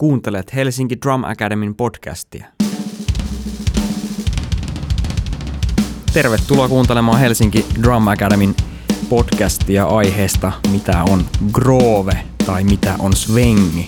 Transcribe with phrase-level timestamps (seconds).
[0.00, 2.46] Kuuntelet Helsinki Drum Academyn podcastia.
[6.12, 8.54] Tervetuloa kuuntelemaan Helsinki Drum Academyn
[9.08, 12.12] podcastia aiheesta, mitä on groove
[12.46, 13.86] tai mitä on svengi.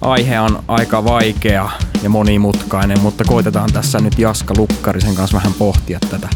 [0.00, 1.70] Aihe on aika vaikea
[2.02, 6.28] ja monimutkainen, mutta koitetaan tässä nyt Jaska Lukkarisen kanssa vähän pohtia tätä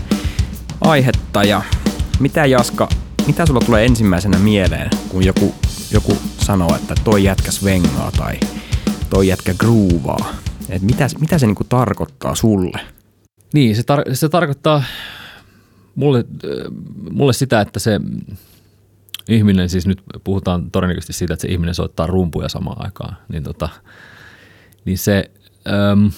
[0.80, 1.42] aihetta.
[1.42, 1.62] Ja
[2.20, 2.88] mitä Jaska,
[3.28, 5.54] mitä sulla tulee ensimmäisenä mieleen, kun joku,
[5.92, 8.40] joku sanoo, että toi jätkä svengaa tai
[9.10, 10.34] toi jätkä groovaa?
[10.68, 12.80] Et mitä, mitä se niinku tarkoittaa sulle?
[13.54, 14.82] Niin, se, tar- se tarkoittaa
[15.94, 16.24] mulle,
[17.10, 18.00] mulle sitä, että se
[19.28, 23.68] ihminen, siis nyt puhutaan todennäköisesti siitä, että se ihminen soittaa rumpuja samaan aikaan, niin, tota,
[24.84, 25.30] niin se,
[25.92, 26.10] äm,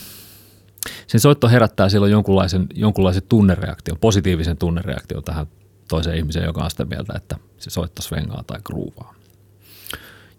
[1.06, 5.46] sen soitto herättää silloin jonkunlaisen, jonkunlaisen tunnereaktion, positiivisen tunnereaktion tähän
[5.90, 9.14] toiseen ihmiseen, joka on sitä mieltä, että se soittaa svengaa tai groovaa.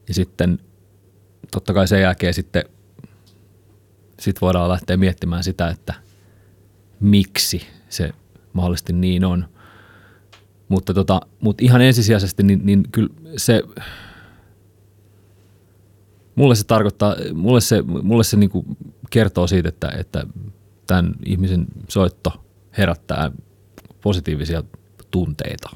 [0.07, 0.59] Ja sitten
[1.51, 2.63] totta kai sen jälkeen sitten
[4.19, 5.93] sit voidaan lähteä miettimään sitä, että
[6.99, 8.11] miksi se
[8.53, 9.45] mahdollisesti niin on.
[10.69, 13.63] Mutta, tota, mutta ihan ensisijaisesti, niin, niin kyllä se,
[16.35, 18.51] mulle se tarkoittaa, mulle se, mulle se niin
[19.09, 20.27] kertoo siitä, että, että
[20.87, 22.43] tämän ihmisen soitto
[22.77, 23.31] herättää
[24.01, 24.63] positiivisia
[25.11, 25.69] tunteita.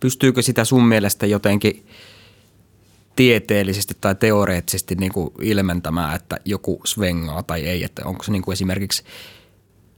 [0.00, 1.86] Pystyykö sitä sun mielestä jotenkin
[3.16, 7.84] tieteellisesti tai teoreettisesti niin kuin ilmentämään, että joku svengaa tai ei?
[7.84, 9.02] Että onko se niin kuin esimerkiksi,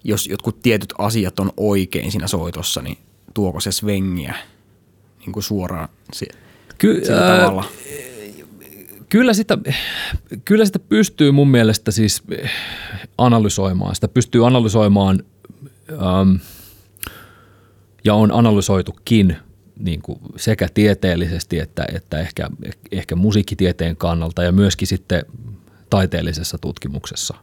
[0.04, 2.98] jos jotkut tietyt asiat on oikein siinä soitossa, niin
[3.34, 4.34] tuoko se svengiä
[5.18, 5.88] niin kuin suoraan
[6.78, 7.64] Ky- sillä ää, tavalla?
[9.08, 9.58] Kyllä sitä,
[10.44, 12.22] kyllä sitä pystyy mun mielestä siis
[13.18, 13.94] analysoimaan.
[13.94, 15.22] Sitä pystyy analysoimaan
[15.90, 16.36] ähm,
[18.04, 19.36] ja on analysoitukin
[19.78, 22.48] niin kuin sekä tieteellisesti että, että ehkä,
[22.92, 25.24] ehkä musiikkitieteen kannalta ja myöskin sitten
[25.90, 27.34] taiteellisessa tutkimuksessa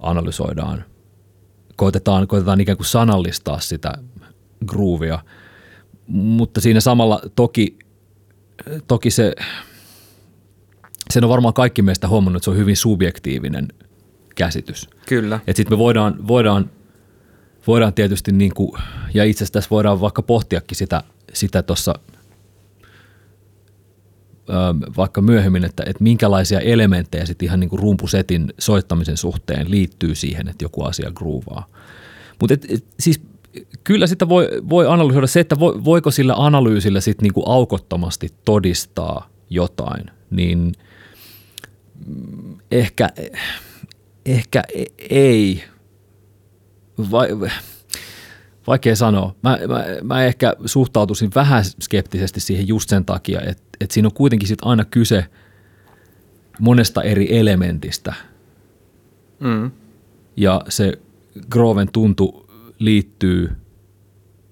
[0.00, 0.84] analysoidaan.
[1.76, 3.92] Koitetaan, koitetaan ikään kuin sanallistaa sitä
[4.66, 5.18] groovia,
[6.06, 7.78] mutta siinä samalla toki,
[8.88, 9.34] toki se,
[11.10, 13.68] sen on varmaan kaikki meistä huomannut, että se on hyvin subjektiivinen
[14.34, 14.88] käsitys.
[15.08, 15.40] Kyllä.
[15.46, 16.70] Sitten me voidaan, voidaan,
[17.66, 18.82] voidaan tietysti, niin kuin,
[19.14, 21.02] ja itse asiassa tässä voidaan vaikka pohtiakin sitä
[21.32, 21.64] sitä
[24.96, 30.48] vaikka myöhemmin, että, että minkälaisia elementtejä sitten ihan niin kuin rumpusetin soittamisen suhteen liittyy siihen,
[30.48, 31.66] että joku asia groovaa.
[32.40, 32.54] Mutta
[33.00, 33.20] siis
[33.84, 40.10] kyllä sitä voi, voi analysoida se, että voiko sillä analyysillä sitten niinku aukottomasti todistaa jotain,
[40.30, 40.72] niin
[42.70, 43.10] ehkä,
[44.26, 44.62] ehkä
[45.10, 45.64] ei.
[47.10, 47.28] Vai,
[48.66, 49.34] vaikea sanoa.
[49.42, 54.14] Mä, mä, mä ehkä suhtautuisin vähän skeptisesti siihen just sen takia, että, että siinä on
[54.14, 55.26] kuitenkin sit aina kyse
[56.60, 58.14] monesta eri elementistä.
[59.40, 59.70] Mm.
[60.36, 60.98] Ja se
[61.50, 63.50] Groven tuntu liittyy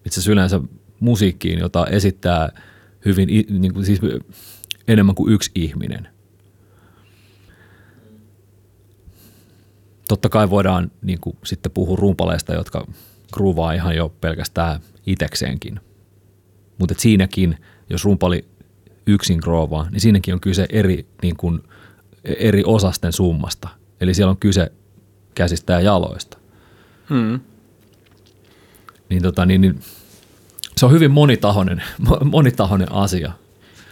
[0.05, 0.61] itse asiassa yleensä
[1.01, 2.63] musiikkiin, jota esittää
[3.05, 3.29] hyvin,
[3.61, 4.01] niin kuin siis
[4.89, 6.09] enemmän kuin yksi ihminen.
[10.09, 12.87] Totta kai voidaan niin kuin, sitten puhua rumpaleista, jotka
[13.33, 15.81] groovaa ihan jo pelkästään itekseenkin.
[16.79, 17.59] Mutta siinäkin,
[17.91, 18.45] jos rumpali
[19.07, 21.63] yksin groovaa, niin siinäkin on kyse eri, niin kuin,
[22.25, 23.69] eri osasten summasta.
[24.01, 24.73] Eli siellä on kyse
[25.35, 26.39] käsistä ja jaloista.
[27.09, 27.41] Hmm
[29.13, 29.81] niin, tota, niin, niin
[30.77, 31.83] se on hyvin monitahoinen,
[32.25, 33.33] monitahoinen asia.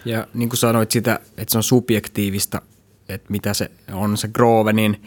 [0.05, 2.61] Ja niin kuin sanoit sitä, että se on subjektiivista,
[3.09, 5.01] että mitä se on se groove, niin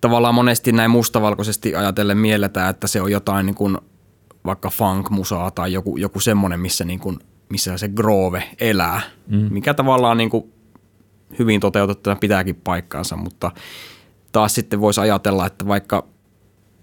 [0.00, 3.78] tavallaan monesti näin mustavalkoisesti ajatellen mielletään, että se on jotain niin kuin
[4.44, 7.18] vaikka funk-musaa tai joku, joku semmoinen, missä, niin kuin,
[7.48, 9.48] missä se groove elää, mm.
[9.50, 10.52] mikä tavallaan niin kuin
[11.38, 13.50] hyvin toteutettuna pitääkin paikkaansa, mutta
[14.32, 16.06] taas sitten voisi ajatella, että vaikka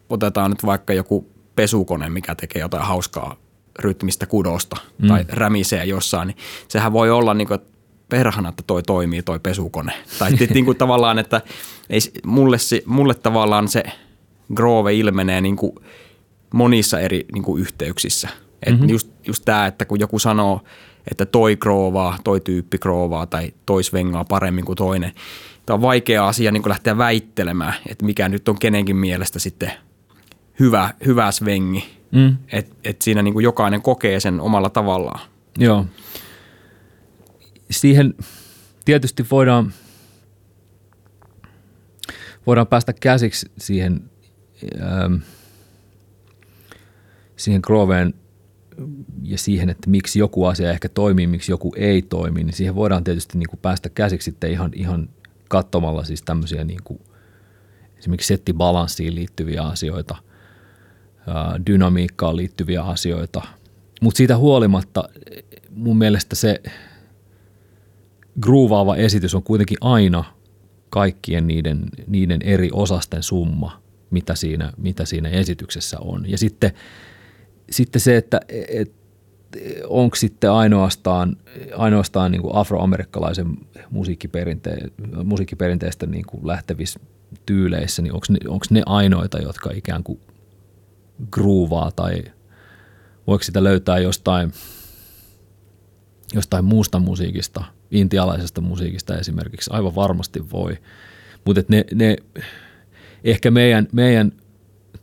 [0.09, 3.35] otetaan nyt vaikka joku pesukone, mikä tekee jotain hauskaa
[3.79, 5.07] rytmistä kudosta mm.
[5.07, 7.77] tai rämisee jossain, niin sehän voi olla niin kuin, että
[8.09, 9.94] perhana, että toi toimii toi pesukone.
[10.19, 11.41] Tai niin kuin tavallaan, että
[11.90, 13.84] ei, mulle, mulle tavallaan se
[14.55, 15.76] groove ilmenee niin kuin
[16.53, 18.29] monissa eri niin kuin yhteyksissä.
[18.64, 18.90] Et mm-hmm.
[18.90, 20.61] just, just tämä, että kun joku sanoo,
[21.11, 25.11] että toi groovaa, toi tyyppi groovaa tai toi svengaa paremmin kuin toinen.
[25.66, 29.72] Tämä on vaikea asia niin kuin lähteä väittelemään, että mikä nyt on kenenkin mielestä sitten–
[30.59, 31.85] hyvä, hyvä svengi.
[32.11, 32.37] Mm.
[32.52, 35.20] Että et siinä niin kuin jokainen kokee sen omalla tavallaan.
[35.58, 35.85] Joo.
[37.72, 38.14] Siihen
[38.85, 39.73] tietysti voidaan,
[42.47, 44.09] voidaan päästä käsiksi siihen,
[44.81, 45.16] ähm,
[47.35, 48.14] siihen Groveen
[49.23, 53.03] ja siihen, että miksi joku asia ehkä toimii, miksi joku ei toimi, niin siihen voidaan
[53.03, 55.09] tietysti niin kuin päästä käsiksi sitten ihan, ihan
[55.49, 56.99] katsomalla siis tämmöisiä niin kuin
[57.97, 60.16] esimerkiksi settibalanssiin liittyviä asioita,
[61.66, 63.41] dynamiikkaan liittyviä asioita.
[64.02, 65.09] Mutta siitä huolimatta
[65.72, 66.61] mun mielestä se
[68.41, 70.23] groovaava esitys on kuitenkin aina
[70.89, 76.29] kaikkien niiden, niiden eri osasten summa, mitä siinä, mitä siinä esityksessä on.
[76.29, 76.72] Ja sitten,
[77.69, 78.91] sitten se, että et,
[79.87, 81.37] onko sitten ainoastaan,
[81.75, 83.57] ainoastaan niin kuin afroamerikkalaisen
[83.89, 84.91] musiikkiperinteen,
[85.23, 86.99] musiikkiperinteestä niin kuin lähtevissä
[87.45, 88.37] tyyleissä, niin onko ne,
[88.72, 90.19] ne ainoita, jotka ikään kuin
[91.31, 92.23] groovaa tai
[93.28, 94.51] voiko sitä löytää jostain,
[96.34, 100.78] jostain muusta musiikista, intialaisesta musiikista esimerkiksi, aivan varmasti voi.
[101.45, 102.16] Mutta ne, ne,
[103.23, 104.31] ehkä meidän, meidän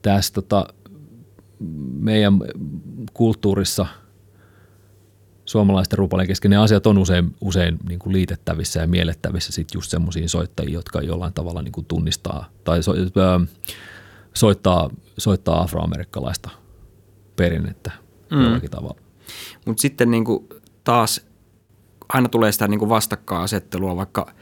[0.03, 0.67] tässä tota,
[2.01, 2.39] meidän
[3.13, 3.87] kulttuurissa–
[5.45, 9.91] suomalaisten rupalien kesken ne asiat on usein, usein niin kuin liitettävissä ja miellettävissä sit just
[9.91, 13.47] semmoisiin soittajia, jotka jollain tavalla niin kuin tunnistaa tai so, ö,
[14.35, 16.51] soittaa, soittaa afroamerikkalaista
[17.37, 17.91] perinnettä
[18.31, 18.43] mm.
[18.43, 19.01] jollakin tavalla.
[19.67, 20.49] Mutta sitten niin kuin
[20.85, 21.27] taas
[22.09, 24.33] aina tulee sitä niin kuin vastakkainasettelua, vaikka,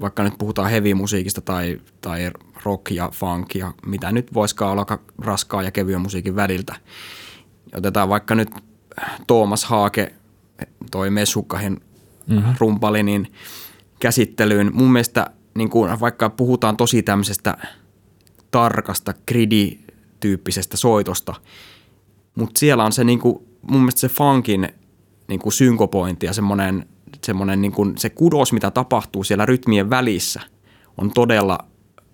[0.00, 2.30] vaikka nyt puhutaan heavy-musiikista tai, tai
[2.64, 6.74] rock ja funk ja mitä nyt voisikaan olla raskaa ja kevyen musiikin väliltä.
[7.74, 8.50] Otetaan vaikka nyt
[9.26, 10.14] Tuomas Haake,
[10.90, 11.80] toi Mesukkahin
[12.26, 12.54] mm-hmm.
[12.58, 13.32] rumpali, niin
[14.00, 14.70] käsittelyyn.
[14.74, 17.56] Mun mielestä niin kuin, vaikka puhutaan tosi tämmöisestä
[18.50, 21.34] tarkasta gridi-tyyppisestä soitosta,
[22.34, 24.68] mutta siellä on se niin kuin, mun mielestä se funkin
[25.32, 26.86] niin kuin synkopointi ja semmoinen,
[27.24, 30.40] semmoinen niin kuin, se kudos, mitä tapahtuu siellä rytmien välissä,
[30.98, 31.58] on todella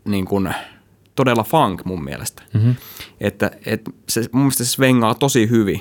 [0.04, 0.54] niin kuin,
[1.14, 2.42] todella funk mun mielestä.
[2.54, 2.74] Mm-hmm.
[3.20, 5.80] Että, et se, mun mielestä se svengaa tosi hyvin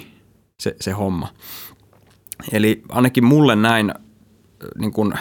[0.59, 1.33] se, se homma.
[2.51, 3.93] Eli ainakin mulle näin
[4.77, 5.13] niin kuin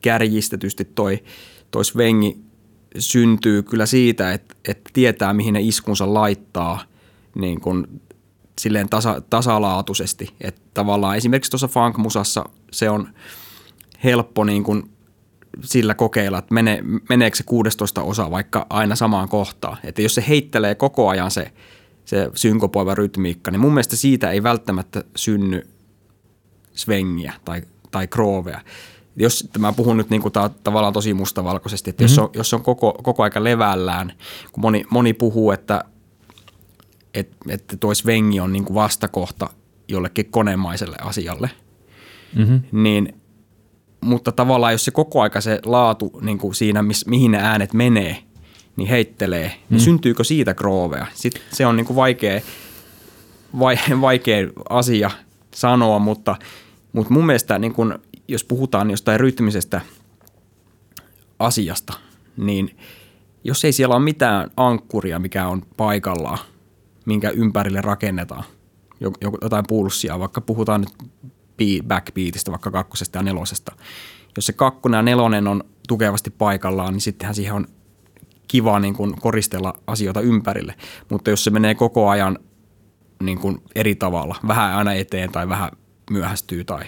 [0.00, 1.24] kärjistetysti toi,
[1.70, 2.38] toi svengi
[2.98, 6.82] syntyy kyllä siitä, että, että tietää mihin ne iskunsa laittaa
[7.34, 7.86] niin kuin
[8.58, 10.34] silleen tasa, tasalaatuisesti.
[10.40, 13.08] Että tavallaan esimerkiksi tuossa funk-musassa se on
[14.04, 14.90] helppo niin kuin
[15.62, 19.76] sillä kokeilla, että mene, meneekö se 16 osa vaikka aina samaan kohtaan.
[19.84, 21.52] Että jos se heittelee koko ajan se–
[22.08, 25.66] se synkopoiva rytmiikka, niin mun mielestä siitä ei välttämättä synny
[26.74, 28.60] svengiä tai, tai kroovea.
[29.16, 32.12] Jos mä puhun nyt niin kuin ta, tavallaan tosi mustavalkoisesti, että mm-hmm.
[32.12, 34.12] jos, on, jos on koko, koko aika levällään,
[34.52, 35.84] kun moni, moni puhuu, että,
[37.14, 39.50] että, että toi svengi on niin kuin vastakohta
[39.88, 41.50] jollekin konemaiselle asialle,
[42.36, 42.60] mm-hmm.
[42.72, 43.18] niin
[44.00, 47.72] mutta tavallaan jos se koko aika se laatu niin kuin siinä, miss, mihin ne äänet
[47.72, 48.22] menee,
[48.76, 49.84] niin heittelee, niin mm.
[49.84, 51.06] syntyykö siitä groovea?
[51.14, 52.40] Sitten se on niin kuin vaikea,
[54.00, 55.10] vaikea asia
[55.54, 56.36] sanoa, mutta,
[56.92, 57.94] mutta mun mielestä niin kuin,
[58.28, 59.80] jos puhutaan jostain rytmisestä
[61.38, 61.92] asiasta,
[62.36, 62.76] niin
[63.44, 66.38] jos ei siellä ole mitään ankkuria, mikä on paikallaan,
[67.08, 68.44] minkä ympärille rakennetaan,
[69.42, 71.12] jotain pulssia, vaikka puhutaan nyt
[71.88, 73.72] backbeatista, vaikka kakkosesta ja nelosesta.
[74.36, 77.66] Jos se kakkonen ja nelonen on tukevasti paikallaan, niin sittenhän siihen on
[78.48, 80.74] kiva niin kuin koristella asioita ympärille,
[81.10, 82.38] mutta jos se menee koko ajan
[83.22, 85.70] niin kuin eri tavalla, vähän aina eteen tai vähän
[86.10, 86.84] myöhästyy tai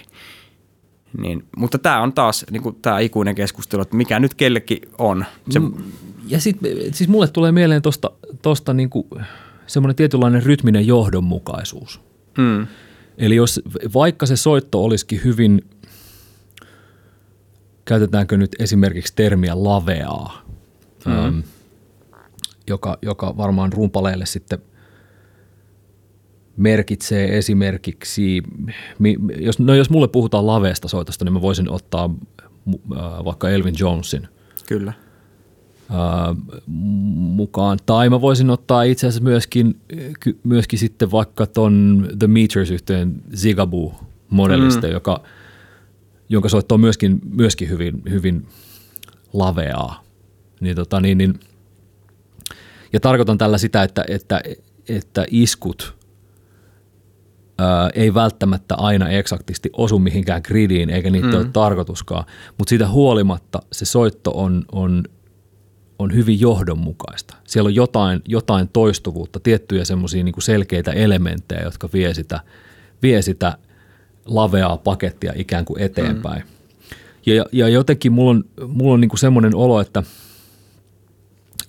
[1.17, 5.25] niin, mutta tämä on taas niin kuin tämä ikuinen keskustelu, että mikä nyt kellekin on.
[5.49, 5.59] Se...
[5.59, 5.73] Mm,
[6.27, 8.11] ja sitten siis mulle tulee mieleen tuosta
[8.41, 8.89] tosta niin
[9.71, 12.01] semmoinen tietynlainen rytminen johdonmukaisuus.
[12.37, 12.67] Mm.
[13.17, 13.61] Eli jos
[13.93, 15.61] vaikka se soitto olisikin hyvin,
[17.85, 20.45] käytetäänkö nyt esimerkiksi termiä laveaa,
[21.05, 21.43] mm.
[22.67, 24.59] joka, joka varmaan rumpaleille sitten
[26.57, 28.43] merkitsee esimerkiksi,
[29.39, 32.09] jos, no jos mulle puhutaan laveesta soitosta, niin mä voisin ottaa
[32.95, 34.27] äh, vaikka Elvin Jonesin.
[34.67, 34.93] Kyllä.
[37.15, 37.79] Mukaan.
[37.85, 39.81] Tai mä voisin ottaa itse asiassa myöskin,
[40.43, 44.93] myöskin sitten vaikka ton The Meters yhteen Zigaboo-modellista, mm.
[44.93, 45.23] joka,
[46.29, 48.45] jonka soitto on myöskin, myöskin hyvin, hyvin
[49.33, 50.03] laveaa.
[50.59, 51.39] Niin, tota, niin, niin,
[52.93, 54.41] ja tarkoitan tällä sitä, että, että,
[54.89, 55.95] että iskut
[57.57, 61.35] ää, ei välttämättä aina eksaktisti osu mihinkään gridiin, eikä niitä mm.
[61.35, 62.23] ole tarkoituskaan,
[62.57, 65.03] mutta siitä huolimatta se soitto on, on,
[66.01, 67.35] on hyvin johdonmukaista.
[67.47, 72.39] Siellä on jotain, jotain toistuvuutta, tiettyjä semmoisia niin selkeitä elementtejä, jotka vie sitä,
[73.01, 73.57] vie sitä
[74.25, 76.41] laveaa pakettia ikään kuin eteenpäin.
[76.41, 76.47] Mm.
[77.25, 80.03] Ja, ja jotenkin mulla on, mulla on niin semmoinen olo, että–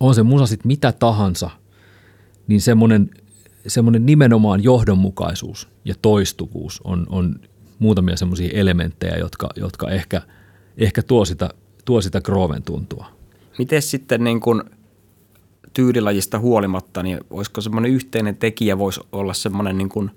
[0.02, 1.50] on se musa sitten mitä tahansa,
[2.46, 3.10] niin semmoinen
[3.66, 7.40] semmoinen nimenomaan johdonmukaisuus ja toistuvuus on, on
[7.78, 10.22] muutamia semmoisia elementtejä, jotka, jotka ehkä,
[10.76, 11.50] ehkä tuo sitä,
[11.84, 13.06] tuo sitä Groven tuntua.
[13.58, 14.62] Miten sitten niin kuin
[15.74, 20.10] tyylilajista huolimatta, niin olisiko semmoinen yhteinen tekijä voisi olla semmoinen niin kuin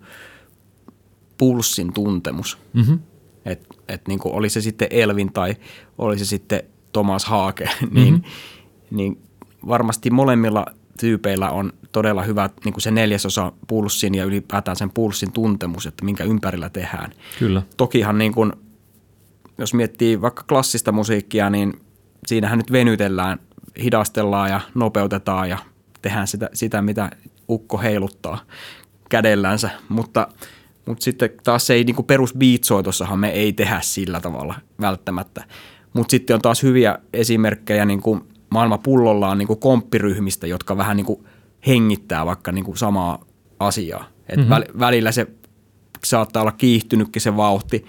[1.37, 2.57] pulssin tuntemus?
[2.73, 2.99] Mm-hmm.
[3.45, 5.55] Että et niin oli se sitten Elvin tai
[5.97, 6.63] oli se sitten
[6.93, 8.97] Thomas Haake, niin, mm-hmm.
[8.97, 9.21] niin
[9.67, 10.65] varmasti molemmilla
[10.99, 16.05] tyypeillä on todella hyvä niin kuin se neljäsosa pulssin ja ylipäätään sen pulssin tuntemus, että
[16.05, 17.11] minkä ympärillä tehdään.
[17.39, 17.61] Kyllä.
[17.77, 18.53] Tokihan niin kuin,
[19.57, 21.73] jos miettii vaikka klassista musiikkia, niin
[22.27, 23.39] siinähän nyt venytellään,
[23.83, 25.57] hidastellaan ja nopeutetaan ja
[26.01, 27.09] tehdään sitä, sitä mitä
[27.49, 28.37] ukko heiluttaa
[29.09, 30.27] kädellänsä, mutta,
[30.85, 35.43] mutta sitten taas se ei niin kuin perus beatsoitossahan me ei tehdä sillä tavalla välttämättä.
[35.93, 40.97] Mutta sitten on taas hyviä esimerkkejä niin kuin maailma pullollaan niin kuin komppiryhmistä, jotka vähän
[40.97, 41.25] niin kuin
[41.67, 43.25] hengittää vaikka niin kuin samaa
[43.59, 44.05] asiaa.
[44.29, 44.79] Et mm-hmm.
[44.79, 45.27] välillä se
[46.03, 47.85] saattaa olla kiihtynytkin se vauhti,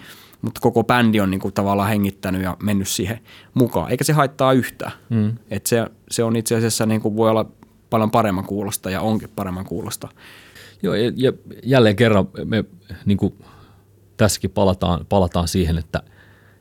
[0.46, 3.20] mutta koko bändi on niin kuin tavallaan hengittänyt ja mennyt siihen
[3.54, 4.92] mukaan, eikä se haittaa yhtään.
[5.08, 5.32] Mm.
[5.50, 7.46] Et se, se on itse asiassa niin kuin voi olla
[7.90, 10.08] paljon paremman kuulosta ja onkin paremman kuulosta.
[10.82, 12.64] Joo, ja, ja jälleen kerran me
[13.04, 13.34] niin kuin
[14.16, 16.02] tässäkin palataan, palataan siihen, että,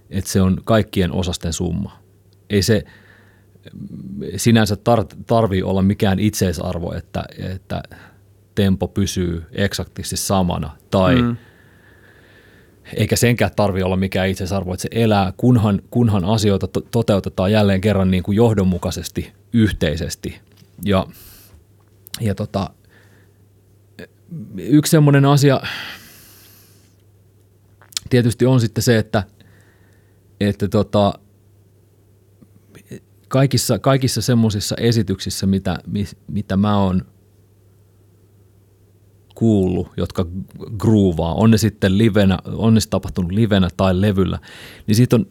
[0.09, 1.99] että se on kaikkien osasten summa.
[2.49, 2.83] Ei se–
[4.35, 7.23] sinänsä tar- tarvii olla mikään itseisarvo, että,
[7.53, 7.83] että
[8.55, 11.37] tempo pysyy eksaktisti samana tai mm.
[12.93, 17.81] Eikä senkään tarvi olla mikään itseisarvo, että se elää, kunhan, kunhan asioita to- toteutetaan jälleen
[17.81, 20.39] kerran niin kuin johdonmukaisesti, yhteisesti.
[20.85, 21.07] Ja,
[22.21, 22.69] ja tota,
[24.57, 25.61] yksi semmoinen asia
[28.09, 29.23] tietysti on sitten se, että,
[30.39, 31.13] että tota,
[33.27, 35.79] kaikissa, kaikissa semmoisissa esityksissä, mitä,
[36.27, 37.05] mitä mä oon
[39.35, 40.25] kuullut, jotka
[40.77, 44.39] groovaa, on ne sitten livenä, on ne tapahtunut livenä tai levyllä,
[44.87, 45.27] niin siitä on,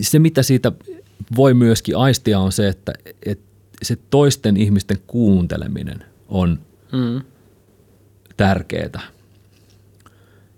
[0.00, 0.72] se mitä siitä
[1.36, 2.92] voi myöskin aistia on se, että,
[3.26, 3.44] että
[3.82, 6.58] se toisten ihmisten kuunteleminen on
[6.92, 7.20] mm.
[8.36, 9.00] tärkeää.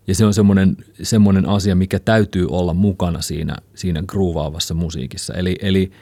[0.06, 5.34] Ja se on semmoinen, semmoinen asia, mikä täytyy olla mukana siinä, siinä groovaavassa musiikissa.
[5.34, 5.90] Eli, eli–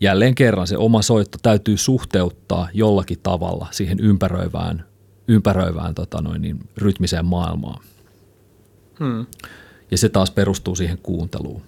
[0.00, 4.84] jälleen kerran se oma soitto täytyy suhteuttaa jollakin tavalla siihen ympäröivään,
[5.30, 7.84] ympäröivään tota noin, niin, rytmiseen maailmaan.
[8.98, 9.26] Hmm.
[9.90, 11.62] Ja se taas perustuu siihen kuunteluun.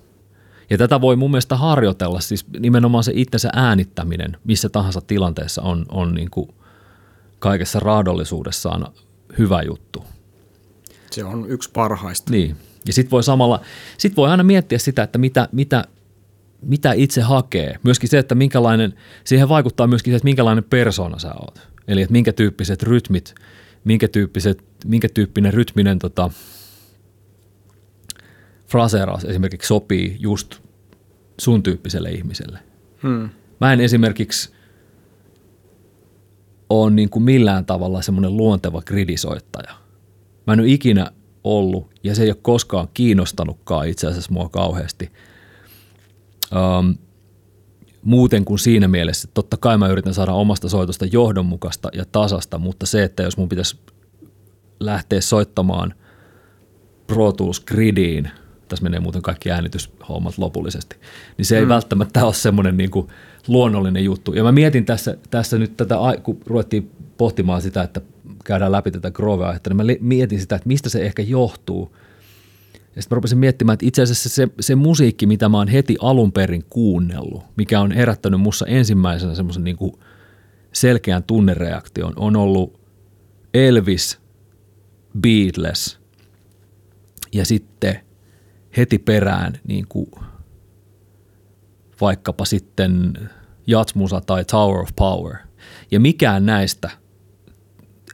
[0.71, 5.87] Ja tätä voi mun mielestä harjoitella, siis nimenomaan se itsensä äänittäminen missä tahansa tilanteessa on,
[5.89, 6.49] on niin kuin
[7.39, 8.87] kaikessa raadollisuudessaan
[9.39, 10.05] hyvä juttu.
[11.11, 12.31] Se on yksi parhaista.
[12.31, 12.57] Niin.
[12.87, 13.61] Ja sitten voi samalla,
[13.99, 15.85] sit voi aina miettiä sitä, että mitä, mitä
[16.63, 17.79] mitä itse hakee.
[17.83, 21.72] Myöskin se, että minkälainen, siihen vaikuttaa myöskin se, että minkälainen persona sä oot.
[21.89, 23.35] Eli että minkä tyyppiset rytmit,
[23.85, 26.31] minkä, tyyppiset, minkä tyyppinen rytminen tota,
[28.67, 30.61] fraseeraus esimerkiksi sopii just
[31.41, 32.59] sun tyyppiselle ihmiselle.
[33.03, 33.29] Hmm.
[33.61, 34.53] Mä en esimerkiksi
[36.71, 39.75] ole niin kuin millään tavalla semmoinen luonteva gridisoittaja.
[40.47, 41.11] Mä en ole ikinä
[41.45, 45.11] ollut, ja se ei ole koskaan kiinnostanutkaan itse asiassa mua kauheasti–
[46.53, 46.99] Um,
[48.03, 52.59] muuten kuin siinä mielessä, että totta kai mä yritän saada omasta soitosta johdonmukaista ja tasasta,
[52.59, 53.77] mutta se, että jos mun pitäisi
[54.81, 55.95] lähteä soittamaan
[57.07, 58.31] Pro Tools Gridiin,
[58.69, 60.97] tässä menee muuten kaikki äänityshommat lopullisesti,
[61.39, 61.69] niin se ei mm.
[61.69, 63.09] välttämättä ole semmoinen niin kuin
[63.49, 64.33] luonnollinen juttu.
[64.33, 68.01] Ja mä mietin tässä, tässä nyt tätä, kun ruvettiin pohtimaan sitä, että
[68.45, 71.97] käydään läpi tätä Grove-aihetta, niin mä mietin sitä, että mistä se ehkä johtuu–
[72.97, 75.97] ja sitten mä rupesin miettimään, että itse asiassa se, se musiikki, mitä mä oon heti
[76.01, 79.77] alun perin kuunnellut, mikä on herättänyt mussa ensimmäisenä semmoisen niin
[80.73, 82.81] selkeän tunnereaktion, on ollut
[83.55, 84.19] Elvis,
[85.21, 85.99] Beatles
[87.33, 88.01] ja sitten
[88.77, 90.11] heti perään niin kuin
[92.01, 93.13] vaikkapa sitten
[93.67, 95.37] Jatsmusa tai Tower of Power.
[95.91, 96.91] Ja mikään näistä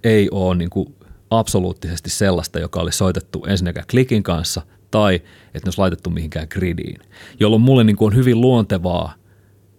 [0.05, 0.95] ei ole niin kuin
[1.31, 7.01] absoluuttisesti sellaista, joka oli soitettu ensinnäkään klikin kanssa tai että ne olisi laitettu mihinkään gridiin.
[7.41, 9.15] Jolloin mulle niin kuin on hyvin luontevaa,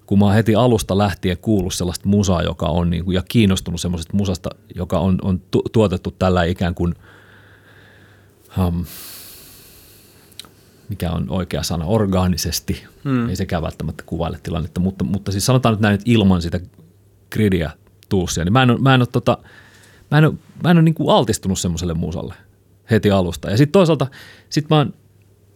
[0.05, 3.81] kun mä oon heti alusta lähtien kuullut sellaista musaa, joka on niin kuin, ja kiinnostunut
[3.81, 6.95] semmoisesta musasta, joka on, on tu- tuotettu tällä ikään kuin,
[8.57, 8.85] um,
[10.89, 12.85] mikä on oikea sana, orgaanisesti.
[13.03, 13.29] Hmm.
[13.29, 16.59] Ei sekään välttämättä kuvaile tilannetta, mutta, mutta siis sanotaan nyt näin, että ilman sitä
[17.31, 17.71] gridiä
[18.09, 19.37] tuussia, niin mä en, mä en ole tota,
[20.11, 22.33] mä en ole, mä en ole niin kuin altistunut semmoiselle musalle
[22.91, 23.49] heti alusta.
[23.49, 24.07] Ja sitten toisaalta
[24.49, 24.93] sit mä oon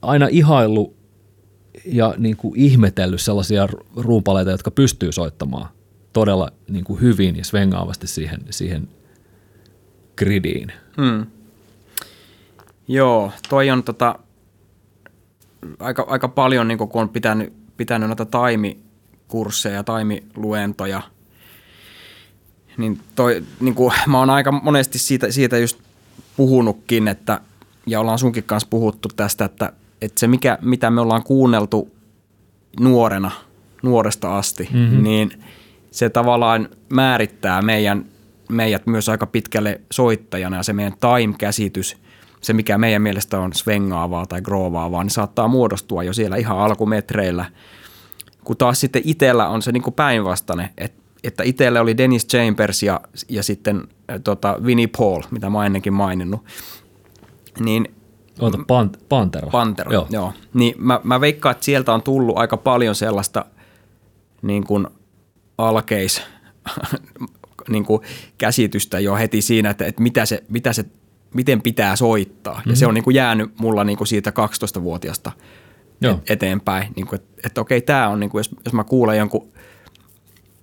[0.02, 0.96] aina ihaillut
[1.86, 5.68] ja niin kuin ihmetellyt sellaisia ruupaleita, jotka pystyy soittamaan
[6.14, 8.90] todella niin kuin hyvin ja svengaavasti siihen, siihen
[10.18, 10.72] gridiin.
[10.98, 11.26] Hmm.
[12.88, 14.20] Joo, toi on tota,
[15.80, 21.02] aika, aika paljon, niin kun on pitänyt, pitänyt noita taimikursseja, taimiluentoja,
[22.78, 25.80] niin, toi, niin kuin, mä oon aika monesti siitä, siitä just
[26.38, 27.40] puhunutkin, että,
[27.88, 31.92] ja ollaan sunkin kanssa puhuttu tästä, että, että se mikä, mitä me ollaan kuunneltu
[32.80, 33.32] nuorena,
[33.84, 35.04] nuoresta asti, mm-hmm.
[35.04, 35.44] niin
[35.92, 38.06] se tavallaan määrittää meidän,
[38.50, 41.98] meidät myös aika pitkälle soittajana ja se meidän time-käsitys,
[42.42, 47.46] se mikä meidän mielestä on svengaavaa tai groovaavaa, niin saattaa muodostua jo siellä ihan alkumetreillä.
[48.44, 53.02] Kun taas sitten itsellä on se niin päinvastainen, että, että itsellä oli Dennis Chambers ja,
[53.30, 56.46] ja sitten äh, tota Vinnie Paul, mitä mä ennenkin maininnut.
[57.60, 57.88] Niin
[58.40, 59.50] Oota, pan- Pantera.
[59.50, 60.08] Pantera, joo.
[60.10, 60.34] joo.
[60.54, 63.46] Niin mä, mä veikkaan, että sieltä on tullut aika paljon sellaista
[64.42, 64.88] niin kuin
[65.58, 66.22] alkeis
[67.70, 68.02] niin kuin
[68.38, 70.86] käsitystä jo heti siinä, että, että mitä se, mitä se,
[71.34, 72.54] miten pitää soittaa.
[72.54, 72.70] Mm-hmm.
[72.70, 72.90] Ja se mhm.
[72.90, 75.32] on niin kuin jäänyt mulla niin kuin siitä 12-vuotiaasta
[76.02, 76.20] Joo.
[76.30, 76.94] eteenpäin.
[76.96, 79.54] Niin kuin, että, että okei, tämä on, niin kuin, jos, jos mä kuulen jonkun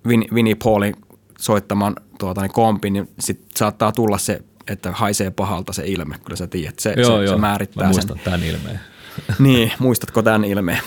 [0.07, 0.95] Vin, Vinnie Paulin
[1.39, 6.37] soittaman tuota, niin kompin, niin sit saattaa tulla se että haisee pahalta se ilme, kyllä
[6.37, 7.35] sä tiedät, se, joo, se, joo.
[7.35, 8.23] se määrittää Mä muistan sen.
[8.23, 8.79] tämän ilmeen.
[9.39, 10.79] niin, muistatko tämän ilmeen?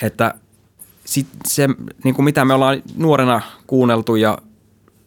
[0.00, 0.34] että
[1.04, 1.68] sit se,
[2.04, 4.38] niin kuin mitä me ollaan nuorena kuunneltu ja,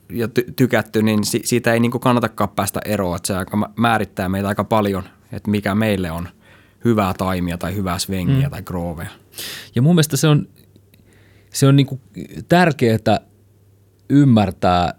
[0.09, 3.71] ja ty- tykätty, niin si- siitä ei niin kuin kannatakaan päästä eroon, että se aika
[3.75, 6.29] määrittää meitä aika paljon, että mikä meille on
[6.85, 8.51] hyvää taimia tai hyvää svengiä mm.
[8.51, 9.09] tai groovea.
[9.75, 10.47] Ja mun mielestä se on,
[11.53, 12.01] se on niin kuin
[12.49, 13.19] tärkeää
[14.09, 14.93] ymmärtää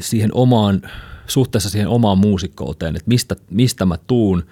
[0.00, 0.82] siihen omaan–
[1.26, 4.44] suhteessa siihen omaan muusikkouteen, että mistä, mistä mä tuun,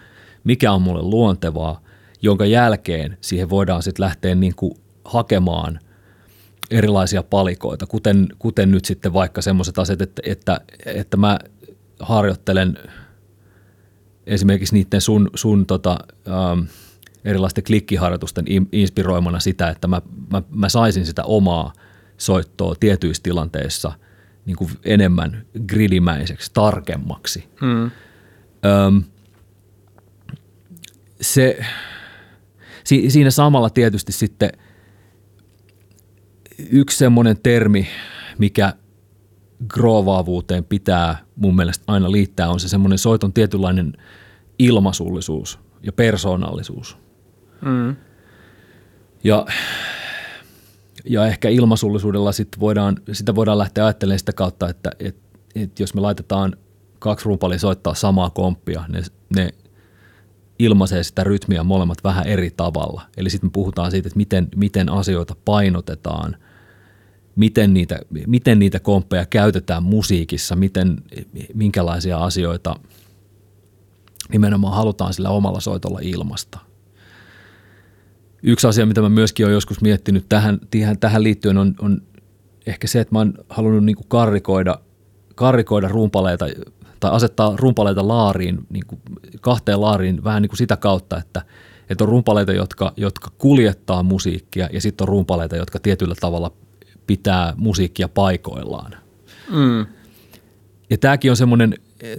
[0.45, 1.83] mikä on mulle luontevaa,
[2.23, 5.81] jonka jälkeen siihen voidaan sitten lähteä niin kuin hakemaan
[6.71, 11.39] erilaisia palikoita, kuten, kuten nyt sitten vaikka semmoiset asiat, että, että, että mä
[12.01, 12.79] harjoittelen
[14.27, 16.61] esimerkiksi niiden sun, sun tota, ähm,
[17.25, 20.03] erilaisten klikkiharjoitusten inspiroimana sitä, että mä,
[20.33, 21.73] mä, mä saisin sitä omaa
[22.17, 23.93] soittoa tietyissä tilanteissa–
[24.47, 27.49] niin kuin enemmän gridimäiseksi, tarkemmaksi.
[27.61, 27.91] Mm.
[28.65, 29.03] Öm,
[31.21, 31.65] se,
[32.85, 34.51] si, siinä samalla tietysti sitten
[36.71, 37.89] yksi semmoinen termi,
[38.39, 38.75] mikä
[39.69, 43.93] groovaavuuteen pitää mun mielestä aina liittää, on se semmoinen soiton tietynlainen
[44.59, 46.99] ilmasullisuus ja persoonallisuus.
[47.65, 47.97] Mm.
[49.25, 49.47] Ja
[51.05, 55.17] ja ehkä ilmasullisuudella sit voidaan, sitä voidaan lähteä ajattelemaan sitä kautta, että et,
[55.55, 56.57] et jos me laitetaan
[56.99, 59.03] kaksi rumpalia soittaa samaa komppia, ne,
[59.37, 59.51] ne
[60.59, 63.03] ilmaisee sitä rytmiä molemmat vähän eri tavalla.
[63.17, 66.37] Eli sitten me puhutaan siitä, että miten, miten asioita painotetaan,
[67.37, 70.97] miten niitä, miten niitä komppeja käytetään musiikissa, miten,
[71.55, 72.77] minkälaisia asioita
[74.33, 76.59] nimenomaan halutaan sillä omalla soitolla ilmasta–
[78.43, 82.03] Yksi asia, mitä mä myöskin olen joskus miettinyt tähän, tähän, tähän liittyen on, on
[82.67, 84.79] ehkä se, että mä oon halunnut niin karrikoida,
[85.35, 86.47] karrikoida rumpaleita
[87.01, 89.01] tai asettaa rumpaleita laariin, niin kuin
[89.41, 91.43] kahteen laariin vähän niin kuin sitä kautta, että,
[91.91, 96.53] että on rumpaleita, jotka, jotka kuljettaa musiikkia ja sitten on rumpaleita, jotka tietyllä tavalla
[97.07, 98.97] pitää musiikkia paikoillaan.
[99.51, 99.87] Mm.
[100.91, 101.75] Ja tämäkin on semmoinen,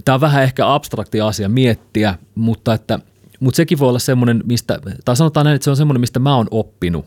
[0.06, 3.00] tämä on vähän ehkä abstrakti asia miettiä, mutta että–
[3.44, 6.36] mutta sekin voi olla semmoinen, mistä, tai sanotaan näin, että se on semmoinen, mistä mä
[6.36, 7.06] oon oppinut.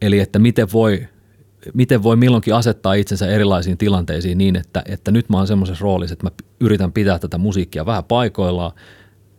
[0.00, 1.08] Eli että miten voi,
[1.74, 6.12] miten voi milloinkin asettaa itsensä erilaisiin tilanteisiin niin, että, että nyt mä oon semmoisessa roolissa,
[6.12, 8.72] että mä yritän pitää tätä musiikkia vähän paikoillaan.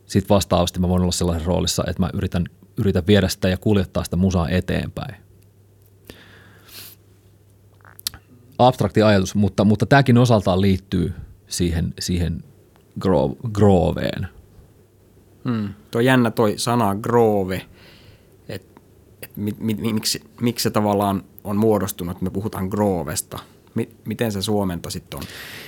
[0.06, 2.46] Sitten vastaavasti mä voin olla sellaisessa roolissa, että mä yritän,
[2.78, 5.16] yritän viedä sitä ja kuljettaa sitä musaa eteenpäin.
[8.58, 11.14] Abstrakti ajatus, mutta, mutta tämäkin osaltaan liittyy
[11.48, 12.44] siihen, siihen
[13.52, 14.28] grooveen–
[15.50, 15.70] Hmm.
[15.92, 17.62] Tuo jännä toi sana groove,
[18.50, 18.82] että
[19.22, 23.40] et mi, mi, miksi, miksi se tavallaan on muodostunut, että me puhutaan groovesta.
[23.76, 25.24] Mi, miten se suomenta sitten on?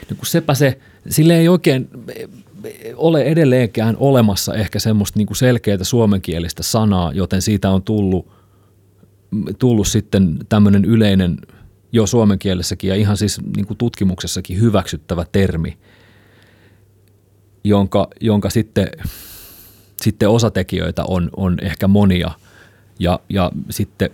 [0.09, 1.89] No kun sepä se, sille ei oikein
[2.95, 8.27] ole edelleenkään olemassa ehkä semmoista niin kuin selkeää suomenkielistä sanaa, joten siitä on tullut,
[9.59, 11.37] tullut sitten tämmöinen yleinen
[11.91, 15.77] jo suomen kielessäkin ja ihan siis niin kuin tutkimuksessakin hyväksyttävä termi,
[17.63, 18.89] jonka, jonka sitten–
[20.01, 22.31] sitten osatekijöitä on, on ehkä monia
[22.99, 24.09] ja, ja sitten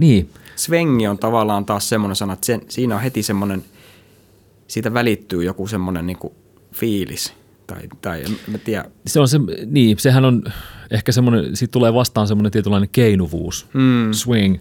[0.00, 0.30] niin.
[0.56, 3.64] Svengi on tavallaan taas semmoinen sana, että sen, siinä on heti semmoinen,
[4.68, 6.18] siitä välittyy joku semmoinen niin
[6.74, 7.32] fiilis.
[7.66, 8.84] Tai, tai en mä tiedä.
[9.06, 10.42] Se on se, niin, sehän on
[10.90, 13.66] ehkä semmoinen, siitä tulee vastaan semmoinen tietynlainen keinuvuus.
[13.72, 14.12] Mm.
[14.12, 14.58] Swing,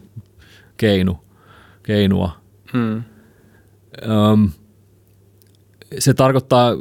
[0.77, 1.19] keinu,
[1.83, 2.37] keinua.
[2.73, 3.03] Mm.
[4.31, 4.49] Öm,
[5.99, 6.71] se tarkoittaa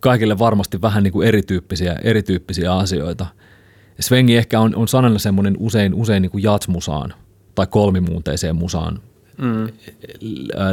[0.00, 3.26] kaikille varmasti vähän niin kuin erityyppisiä, erityyppisiä asioita.
[4.00, 7.14] Svengi ehkä on, on sanalla semmoinen usein, usein niin kuin jatsmusaan
[7.54, 9.00] tai kolmimuunteiseen musaan
[9.38, 9.68] mm.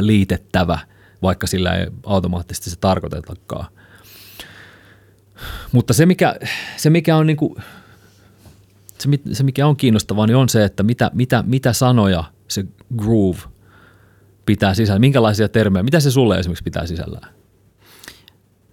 [0.00, 0.78] liitettävä,
[1.22, 3.66] vaikka sillä ei automaattisesti se tarkoitetakaan.
[5.72, 6.36] Mutta se mikä,
[6.76, 7.54] se mikä on niin kuin,
[8.98, 12.64] se, se mikä on kiinnostavaa, niin on se, että mitä, mitä, mitä sanoja se
[12.96, 13.38] groove
[14.46, 17.34] pitää sisällä, minkälaisia termejä, mitä se sulle esimerkiksi pitää sisällään?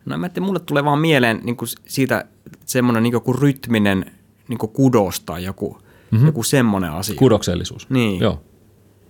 [0.06, 2.26] No mä mulle tulee vaan mieleen niin kuin siitä
[2.66, 4.12] semmoinen niin kuin rytminen
[4.48, 5.78] niin kuin kudos tai joku,
[6.12, 6.26] mm-hmm.
[6.26, 7.16] joku semmoinen asia.
[7.16, 7.90] Kudoksellisuus.
[7.90, 8.22] Niin.
[8.22, 8.42] Joo.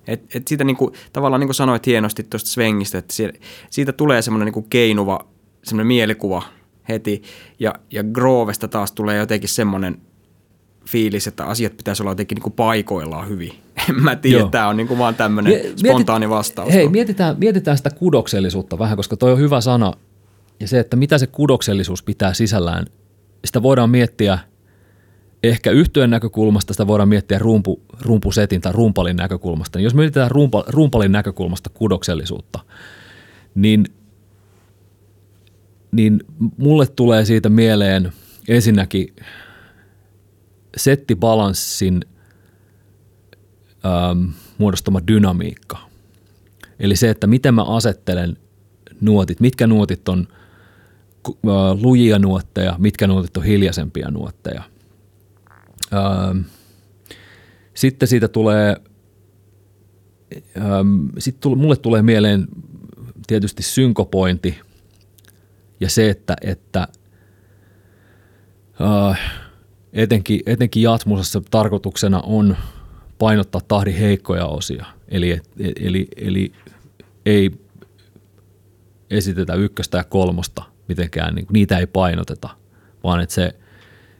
[0.08, 3.91] Et, et siitä niin kuin, tavallaan niin kuin sanoit hienosti tuosta Svengistä, että siitä, siitä
[3.91, 5.27] tulee semmoinen niin kuin keinuva
[5.63, 6.43] semmoinen mielikuva
[6.89, 7.21] heti
[7.60, 9.97] ja, ja Grovesta taas tulee jotenkin semmoinen
[10.89, 13.51] fiilis, että asiat pitäisi olla jotenkin niin kuin paikoillaan hyvin.
[13.89, 16.73] En mä tiedä, tämä on niin kuin vaan tämmöinen Mietit, spontaani vastaus.
[16.73, 19.93] Hei, mietitään, mietitään sitä kudoksellisuutta vähän, koska toi on hyvä sana.
[20.62, 22.86] Ja se, että mitä se kudoksellisuus pitää sisällään,
[23.45, 24.39] sitä voidaan miettiä
[25.43, 29.80] ehkä yhtyön näkökulmasta, sitä voidaan miettiä rumpu, rumpusetin tai rumpalin näkökulmasta.
[29.80, 32.60] Niin jos mietitään rumpa, rumpalin näkökulmasta kudoksellisuutta,
[33.56, 33.86] niin,
[35.91, 36.24] niin
[36.58, 38.12] mulle tulee siitä mieleen
[38.47, 39.13] ensinnäkin–
[40.78, 42.06] settibalanssin
[43.86, 45.78] ähm, muodostama dynamiikka.
[46.80, 48.38] Eli se, että miten mä asettelen
[49.02, 50.28] nuotit, mitkä nuotit on
[51.81, 54.63] lujia nuotteja, mitkä nuotit on hiljaisempia nuotteja.
[55.93, 56.39] Ähm,
[57.73, 58.75] sitten siitä tulee,
[60.57, 62.47] ähm, sitten mulle tulee mieleen
[63.27, 64.60] tietysti synkopointi
[65.79, 66.88] ja se, että, että
[68.81, 69.19] äh,
[69.93, 72.57] etenkin, etenkin jatmusassa tarkoituksena on
[73.17, 74.86] painottaa tahdin heikkoja osia.
[75.07, 75.41] Eli,
[75.79, 76.51] eli, eli
[77.25, 77.51] ei
[79.10, 82.50] esitetä ykköstä ja kolmosta mitenkään, niin niitä ei painoteta,
[83.04, 83.56] vaan että se,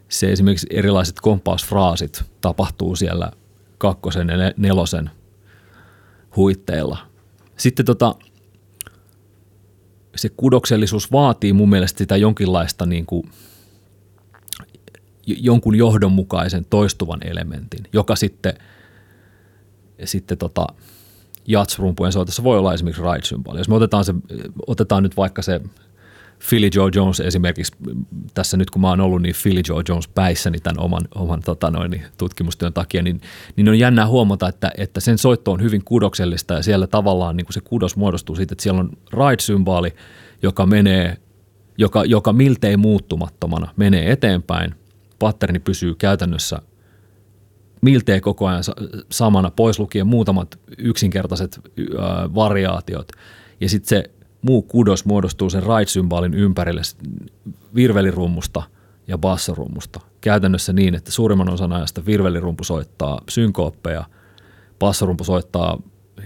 [0.10, 3.32] se esimerkiksi erilaiset kompausfraasit tapahtuu siellä
[3.78, 5.10] kakkosen ja nelosen
[6.36, 6.97] huitteilla.
[7.58, 8.15] Sitten tota,
[10.15, 13.24] se kudoksellisuus vaatii mun mielestä sitä jonkinlaista niin kuin–
[15.26, 18.54] jonkun johdonmukaisen toistuvan elementin, joka sitten,
[20.04, 20.67] sitten tota,
[21.47, 23.58] jatsrumpujen soitossa voi olla esimerkiksi ride-symboli.
[23.58, 24.13] Jos me otetaan, se,
[24.67, 25.62] otetaan nyt vaikka se
[26.49, 27.73] Philly Joe Jones esimerkiksi,
[28.34, 31.71] tässä nyt kun mä oon ollut niin Philly Joe Jones päissäni tämän oman, oman tota
[31.71, 33.21] noin, tutkimustyön takia, niin,
[33.56, 37.45] niin on jännää huomata, että, että sen soitto on hyvin kudoksellista ja siellä tavallaan niin
[37.45, 39.93] kuin se kudos muodostuu siitä, että siellä on ride-symboli,
[40.41, 41.17] joka menee,
[41.77, 44.75] joka, joka miltei muuttumattomana menee eteenpäin
[45.19, 46.62] patterni pysyy käytännössä
[47.82, 48.63] miltei koko ajan
[49.12, 51.60] samana, pois lukien muutamat yksinkertaiset
[52.36, 53.12] variaatiot.
[53.62, 56.82] Ja sitten se muu kudos muodostuu sen ride-symbolin ympärille
[57.75, 58.63] virvelirummusta
[59.08, 59.99] ja bassorummusta.
[60.21, 64.06] Käytännössä niin, että suurimman osan ajasta virvelirumpu soittaa synkooppeja,
[64.80, 65.82] bassorumpu soittaa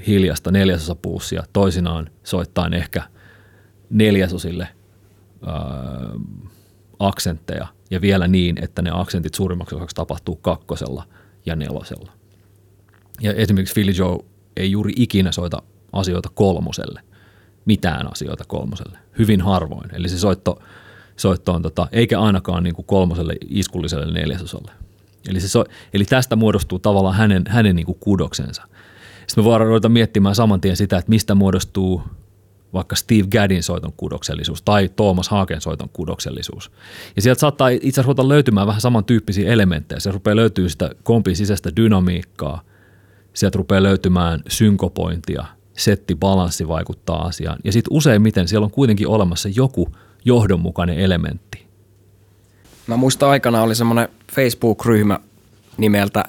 [0.08, 3.04] hiljasta neljäsosapuussia, toisinaan soittaa ehkä
[3.90, 4.68] neljäsosille
[5.46, 5.56] ää,
[7.00, 11.04] aksentteja ja vielä niin, että ne aksentit suurimmaksi osaksi tapahtuu kakkosella
[11.46, 12.12] ja nelosella.
[13.22, 14.20] Ja esimerkiksi Philly Joe
[14.58, 15.62] ei juuri ikinä soita
[15.94, 17.02] asioita kolmoselle,
[17.66, 19.96] mitään asioita kolmoselle, hyvin harvoin.
[19.96, 20.62] Eli se soitto,
[21.18, 24.72] soitto on, tota, eikä ainakaan niin kuin kolmoselle iskulliselle neljäsosalle.
[25.30, 28.64] Eli, se so, eli tästä muodostuu tavallaan hänen, hänen niin kuin kudoksensa.
[29.28, 32.02] Sitten me voidaan ruveta miettimään saman tien sitä, että mistä muodostuu
[32.74, 36.72] vaikka Steve Gaddin soiton kudoksellisuus tai Thomas Hagen soiton kudoksellisuus.
[37.16, 40.00] Ja sieltä saattaa itse asiassa ruveta löytymään vähän samantyyppisiä elementtejä.
[40.00, 42.62] Se rupeaa löytyä sitä kompin sisäistä dynamiikkaa,
[43.34, 45.46] sieltä rupeaa löytymään synkopointia,
[45.78, 47.58] settibalanssi vaikuttaa asiaan.
[47.64, 49.90] Ja sitten useimmiten siellä on kuitenkin olemassa joku
[50.26, 51.66] johdonmukainen elementti.
[52.88, 55.20] Mä muistan aikana oli semmoinen Facebook-ryhmä
[55.78, 56.24] nimeltä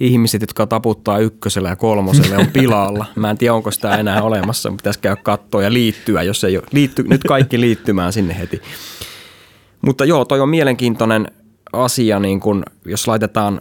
[0.00, 3.06] ihmiset, jotka taputtaa ykkösellä ja kolmosella on pilalla.
[3.16, 4.70] Mä en tiedä, onko sitä enää olemassa.
[4.70, 6.66] Pitäisi käydä katsoa ja liittyä, jos ei ole.
[6.72, 8.62] Liitty, nyt kaikki liittymään sinne heti.
[9.82, 11.28] Mutta joo, toi on mielenkiintoinen
[11.72, 13.60] asia, niin kun, jos laitetaan,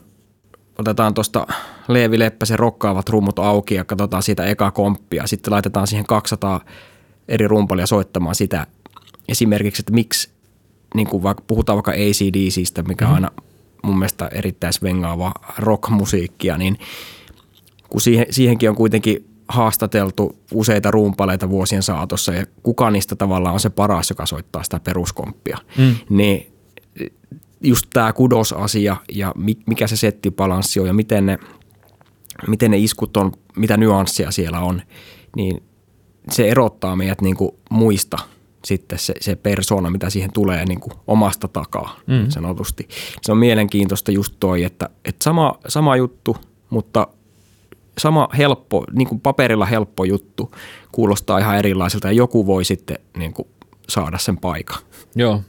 [0.79, 1.47] otetaan tuosta
[1.87, 5.27] Leevi Leppäsen rokkaavat rummut auki ja katsotaan siitä eka komppia.
[5.27, 6.61] Sitten laitetaan siihen 200
[7.27, 8.67] eri rumpalia soittamaan sitä
[9.27, 10.29] esimerkiksi, että miksi,
[10.95, 13.25] niin kuin vaikka, puhutaan vaikka ACDCistä, mikä on mm-hmm.
[13.25, 13.43] aina
[13.83, 16.77] mun mielestä erittäin svengaava rockmusiikkia, niin
[17.89, 23.59] kun siihen, siihenkin on kuitenkin haastateltu useita rumpaleita vuosien saatossa ja kuka niistä tavallaan on
[23.59, 25.95] se paras, joka soittaa sitä peruskomppia, mm.
[26.09, 26.53] niin
[27.63, 29.33] just tämä kudosasia ja
[29.65, 31.37] mikä se settibalanssi on ja miten ne,
[32.47, 34.81] miten ne iskut on, mitä nyanssia siellä on,
[35.35, 35.63] niin
[36.31, 38.17] se erottaa meidät niin kuin muista
[38.65, 42.29] sitten se, se persona, mitä siihen tulee niin kuin omasta takaa mm.
[42.29, 42.87] sanotusti.
[43.21, 46.37] Se on mielenkiintoista just toi, että, että sama, sama juttu,
[46.69, 47.07] mutta
[47.97, 50.51] sama helppo, niin kuin paperilla helppo juttu
[50.91, 53.47] kuulostaa ihan erilaiselta ja joku voi sitten niin kuin
[53.89, 54.81] saada sen paikan.
[55.15, 55.41] Joo.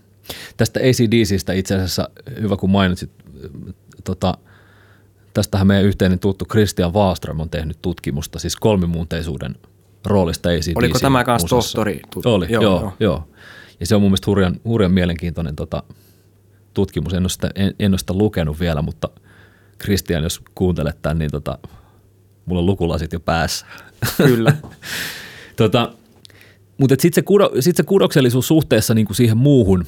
[0.57, 2.09] Tästä ACDCistä itse asiassa
[2.41, 3.11] hyvä kun mainitsit,
[4.05, 4.39] tota,
[5.35, 9.57] tästähän meidän yhteinen tuttu Christian Wallström on tehnyt tutkimusta, siis kolmimuunteisuuden
[10.07, 10.73] roolista ACDC.
[10.77, 12.01] Oliko tämä kanssa tohtori?
[12.25, 13.29] Oli, joo, joo, joo.
[13.81, 15.83] Ja se on mun mielestä hurjan, hurjan mielenkiintoinen tota,
[16.75, 17.15] tutkimus.
[17.15, 19.09] En ole, sitä, en, en ole sitä lukenut vielä, mutta
[19.83, 21.59] Christian, jos kuuntelet tämän, niin tota,
[22.47, 23.67] mulla on lukulasit jo päässä.
[24.17, 24.57] Kyllä.
[25.57, 25.93] tota,
[26.79, 29.85] mutta sitten se, kudo, sit se kudoksellisuus suhteessa niin kuin siihen muuhun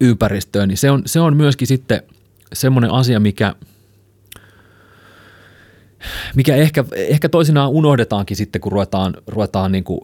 [0.00, 2.02] ympäristöön, niin se on, se on myöskin sitten
[2.52, 3.54] semmoinen asia, mikä,
[6.34, 10.00] mikä ehkä, ehkä toisinaan unohdetaankin sitten, kun ruvetaan, ruvetaan niin kuin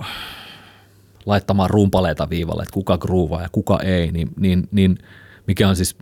[1.26, 4.98] laittamaan rumpaleita viivalle, että kuka gruuvaa ja kuka ei, niin, niin, niin
[5.46, 5.96] mikä on siis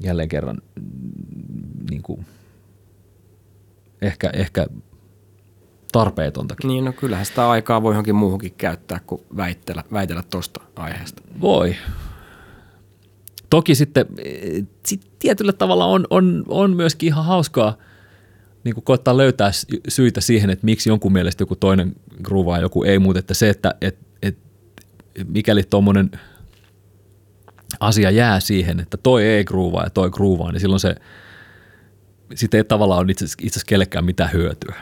[0.00, 0.58] jälleen kerran
[1.90, 2.26] niin kuin,
[4.02, 4.66] ehkä, ehkä
[5.92, 6.68] tarpeetontakin.
[6.68, 11.22] Niin, no kyllähän sitä aikaa voi johonkin muuhunkin käyttää kuin väitellä, väitellä tuosta aiheesta.
[11.40, 11.76] Voi.
[13.50, 14.06] Toki sitten
[14.86, 17.76] sit tietyllä tavalla on, on, on myöskin ihan hauskaa
[18.64, 19.50] niin kuin koettaa löytää
[19.88, 23.50] syitä siihen, että miksi jonkun mielestä joku toinen groovaa ja joku ei, mutta että se,
[23.50, 24.38] että et, et,
[25.28, 26.10] mikäli tuommoinen
[27.80, 30.94] asia jää siihen, että toi ei groovaa ja toi groovaa, niin silloin se,
[32.34, 34.74] sitten ei tavallaan ole itse, asiassa kellekään mitään hyötyä.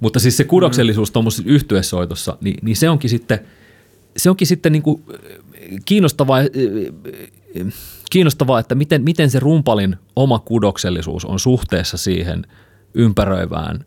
[0.00, 3.38] Mutta siis se kudoksellisuus tuommoisessa yhtyesoitossa, niin, niin se onkin sitten,
[4.16, 5.02] se onkin sitten niin kuin
[5.84, 6.38] kiinnostavaa,
[8.10, 12.46] kiinnostavaa, että miten, miten se rumpalin oma kudoksellisuus on suhteessa siihen
[12.94, 13.84] ympäröivään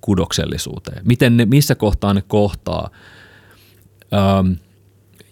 [0.00, 1.02] kudoksellisuuteen.
[1.04, 2.90] Miten ne, missä kohtaa ne kohtaa
[4.14, 4.52] ähm,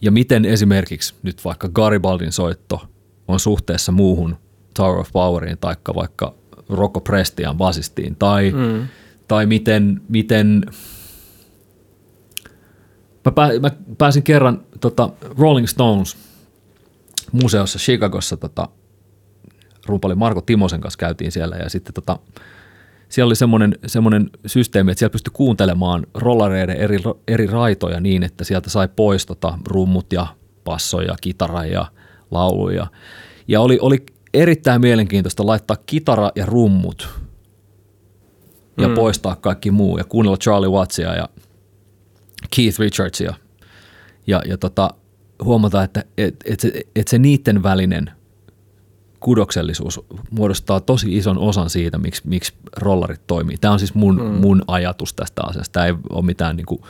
[0.03, 2.89] ja miten esimerkiksi nyt vaikka Garibaldin soitto
[3.29, 4.37] on suhteessa muuhun
[4.75, 6.35] Tower of Poweriin tai vaikka
[6.69, 8.89] Rocco Prestian basistiin tai mm
[9.29, 10.67] tai miten, miten
[13.25, 16.17] mä, pää, mä pääsin kerran tota, Rolling Stones
[17.33, 18.69] museossa Chicagossa tota,
[19.87, 22.19] rumpali Marko Timosen kanssa käytiin siellä ja sitten tota,
[23.09, 28.45] siellä oli semmoinen, semmoinen systeemi, että siellä pystyi kuuntelemaan rollareiden eri, eri raitoja niin, että
[28.45, 30.27] sieltä sai pois tota, rummut ja
[30.65, 31.87] passoja, kitara ja
[32.31, 32.87] lauluja.
[33.49, 37.09] Ja oli, oli erittäin mielenkiintoista laittaa kitara ja rummut
[38.79, 38.95] ja mm.
[38.95, 41.29] poistaa kaikki muu ja kuunnella Charlie Wattsia ja
[42.57, 43.35] Keith Richardsia
[44.27, 44.91] ja, ja tota,
[45.45, 48.11] huomata, että et, et se, et se niiden välinen
[49.21, 53.57] kudoksellisuus muodostaa tosi ison osan siitä, miksi, miksi rollarit toimii.
[53.57, 54.41] Tämä on siis mun, mm.
[54.41, 55.73] mun ajatus tästä asiasta.
[55.73, 56.81] Tämä ei ole mitään niin kuin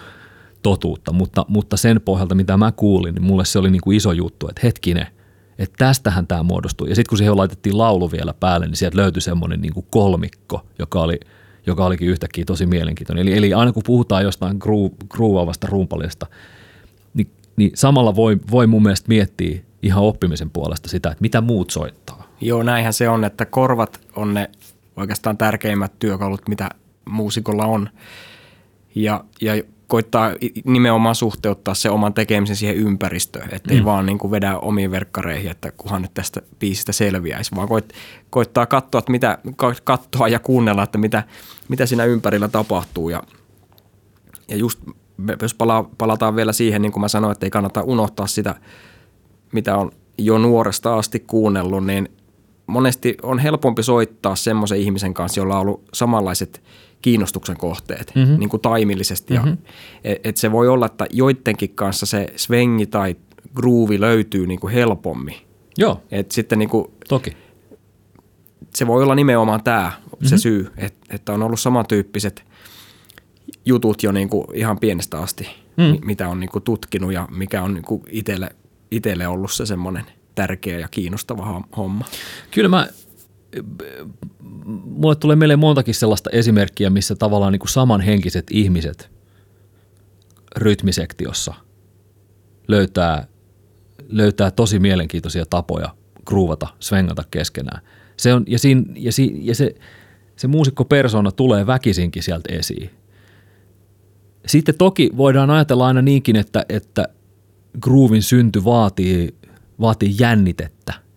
[0.63, 4.13] totuutta, mutta, mutta sen pohjalta, mitä mä kuulin, niin mulle se oli niin kuin iso
[4.13, 5.07] juttu, että hetkinen,
[5.59, 6.87] että tästähän tämä muodostuu.
[6.87, 10.67] Ja sitten kun siihen laitettiin laulu vielä päälle, niin sieltä löytyi semmoinen niin kuin kolmikko,
[10.79, 11.21] joka oli–
[11.69, 13.29] joka olikin yhtäkkiä tosi mielenkiintoinen.
[13.29, 14.57] Eli, eli aina kun puhutaan jostain
[15.09, 16.27] gruuvaavasta rumpalista,
[17.59, 22.29] niin, samalla voi, voi mun mielestä miettiä ihan oppimisen puolesta sitä, että mitä muut soittaa.
[22.41, 24.51] Joo, näinhän se on, että korvat on ne
[24.97, 26.69] oikeastaan tärkeimmät työkalut, mitä
[27.05, 27.91] muusikolla on.
[28.95, 33.85] Ja, ja koittaa nimenomaan suhteuttaa se oman tekemisen siihen ympäristöön, ettei mm.
[33.85, 37.93] vaan niin kuin vedä omiin verkkareihin, että kunhan nyt tästä biisistä selviäisi, vaan koit,
[38.31, 39.39] koittaa katsoa, että mitä,
[39.85, 41.23] katsoa ja kuunnella, että mitä,
[41.69, 43.09] mitä siinä ympärillä tapahtuu.
[43.09, 43.23] Ja,
[44.49, 44.81] ja just
[45.43, 48.55] jos pala, palataan vielä siihen, niin kuin mä sanoin, että ei kannata unohtaa sitä,
[49.53, 52.09] mitä on jo nuoresta asti kuunnellut, niin
[52.67, 56.63] monesti on helpompi soittaa semmoisen ihmisen kanssa, jolla on ollut samanlaiset–
[57.03, 58.39] kiinnostuksen kohteet mm-hmm.
[58.39, 59.35] niin kuin taimillisesti.
[59.35, 59.51] Mm-hmm.
[59.51, 59.57] Ja,
[60.05, 63.17] et, et se voi olla, että joidenkin kanssa se svengi tai
[63.55, 65.35] groove löytyy niin kuin helpommin.
[65.79, 67.37] Joo, et sitten niin kuin, toki.
[68.77, 70.29] Se voi olla nimenomaan tämä mm-hmm.
[70.29, 72.45] se syy, että, että on ollut samantyyppiset
[73.69, 76.07] jutut jo niin kuin ihan pienestä asti, mm.
[76.07, 78.49] mitä on niin kuin tutkinut ja mikä on niin kuin itselle,
[78.91, 80.05] itselle ollut se semmoinen
[80.35, 82.05] tärkeä ja kiinnostava homma.
[82.51, 82.89] Kyllä mä
[84.85, 89.11] mulle tulee mieleen montakin sellaista esimerkkiä, missä tavallaan niin kuin samanhenkiset ihmiset
[90.57, 91.55] rytmisektiossa
[92.69, 93.27] löytää,
[94.09, 95.95] löytää tosi mielenkiintoisia tapoja
[96.27, 97.83] gruuvata, svengata keskenään.
[98.17, 99.75] Se on, ja siinä, ja, si, ja se,
[100.37, 102.91] se muusikko-persona tulee väkisinkin sieltä esiin.
[104.49, 107.09] Sitten toki voidaan ajatella aina niinkin, että, että
[107.81, 109.35] groovin synty vaatii,
[109.81, 110.95] vaatii jännitettä–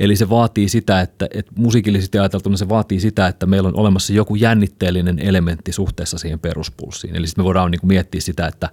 [0.00, 4.12] Eli se vaatii sitä, että, että musiikillisesti ajateltuna se vaatii sitä, että meillä on olemassa
[4.12, 7.16] joku jännitteellinen elementti suhteessa siihen peruspulssiin.
[7.16, 8.68] Eli sitten me voidaan niin kuin miettiä sitä, että,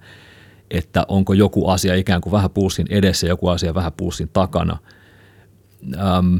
[0.71, 4.77] että onko joku asia ikään kuin vähän pulssin edessä joku asia vähän pulssin takana.
[5.95, 6.35] Ähm,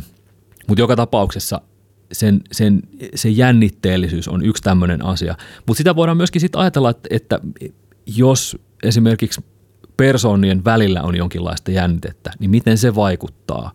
[0.68, 1.62] Mutta joka tapauksessa
[2.12, 2.82] sen, sen,
[3.16, 5.36] se jännitteellisyys on yksi tämmöinen asia.
[5.68, 7.40] Mutta sitä voidaan myöskin sitten ajatella, että, että
[8.06, 9.42] jos esimerkiksi
[9.98, 13.72] persoonien välillä on jonkinlaista jännitettä, niin miten se vaikuttaa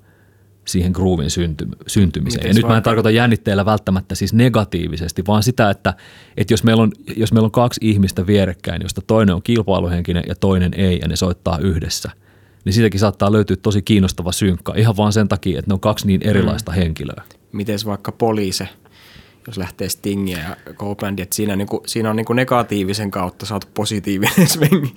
[0.64, 2.40] siihen groovin synty, syntymiseen.
[2.40, 5.94] Miten ja nyt mä en tarkoita jännitteellä välttämättä siis negatiivisesti, vaan sitä, että,
[6.36, 10.34] että jos, meillä on, jos meillä on kaksi ihmistä vierekkäin, josta toinen on kilpailuhenkinen ja
[10.34, 12.10] toinen ei, ja ne soittaa yhdessä,
[12.64, 16.06] niin siitäkin saattaa löytyä tosi kiinnostava synkka, ihan vaan sen takia, että ne on kaksi
[16.06, 16.74] niin erilaista mm.
[16.74, 17.22] henkilöä.
[17.52, 18.68] Miten vaikka poliise,
[19.46, 24.48] jos lähtee Stingiä ja Copelandia, että siinä, niinku, siinä on niinku negatiivisen kautta saatu positiivinen
[24.48, 24.94] svengi.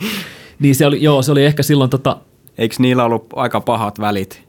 [0.60, 2.18] Niin se oli, joo, se oli ehkä silloin tota...
[2.58, 4.46] Eikö niillä ollut aika pahat välit?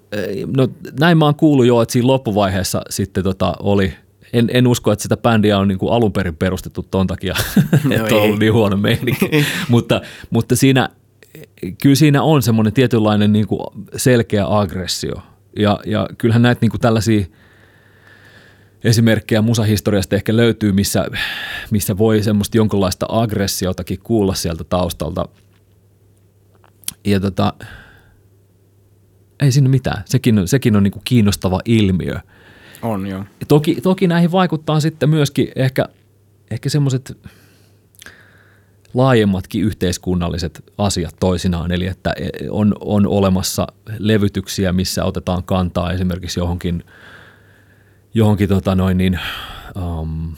[0.56, 0.68] No
[1.00, 3.92] näin mä oon kuullut jo, että siinä loppuvaiheessa sitten tota oli,
[4.32, 7.34] en, en usko, että sitä bändiä on niin kuin alun perin perustettu ton takia,
[7.84, 9.30] no että on ollut niin huono meininki.
[9.68, 10.88] mutta, mutta siinä,
[11.82, 13.60] kyllä siinä on semmoinen tietynlainen niin kuin
[13.96, 15.14] selkeä aggressio.
[15.58, 17.26] Ja, ja kyllähän näitä niin kuin tällaisia
[18.84, 21.06] esimerkkejä musahistoriasta ehkä löytyy, missä,
[21.70, 25.28] missä voi semmoista jonkinlaista aggressiotakin kuulla sieltä taustalta–
[27.06, 27.52] ja tota,
[29.40, 30.02] ei siinä mitään.
[30.06, 32.14] Sekin on, sekin on niin kuin kiinnostava ilmiö.
[32.82, 33.24] On joo.
[33.40, 35.88] Ja toki, toki näihin vaikuttaa sitten myöskin ehkä,
[36.50, 37.18] ehkä semmoiset
[38.94, 42.14] laajemmatkin yhteiskunnalliset asiat toisinaan, eli että
[42.50, 43.66] on, on olemassa
[43.98, 46.84] levytyksiä, missä otetaan kantaa esimerkiksi johonkin,
[48.16, 49.20] johonkin tota noin niin,
[49.76, 50.32] um,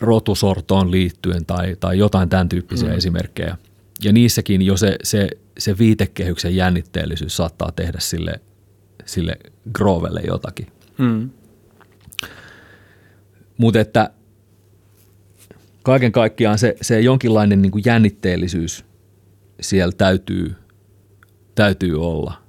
[0.00, 2.96] rotusortoon liittyen tai, tai jotain tämän tyyppisiä mm.
[2.96, 3.56] esimerkkejä–
[4.04, 8.40] ja niissäkin jo se, se, se viitekehyksen jännitteellisyys saattaa tehdä sille,
[9.04, 9.36] sille
[9.72, 10.66] Grovelle jotakin.
[10.98, 11.30] Mm.
[13.56, 14.10] Mutta että
[15.82, 18.84] kaiken kaikkiaan se, se jonkinlainen niin kuin jännitteellisyys
[19.60, 20.54] siellä täytyy,
[21.54, 22.42] täytyy olla.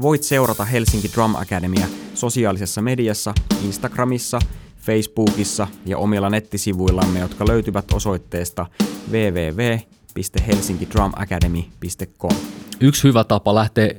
[0.00, 3.34] Voit seurata Helsinki Drum Academia sosiaalisessa mediassa,
[3.64, 4.38] Instagramissa,
[4.76, 8.66] Facebookissa ja omilla nettisivuillamme, jotka löytyvät osoitteesta
[9.10, 12.36] www www.helsinkidrumacademy.com.
[12.80, 13.94] Yksi hyvä tapa lähteä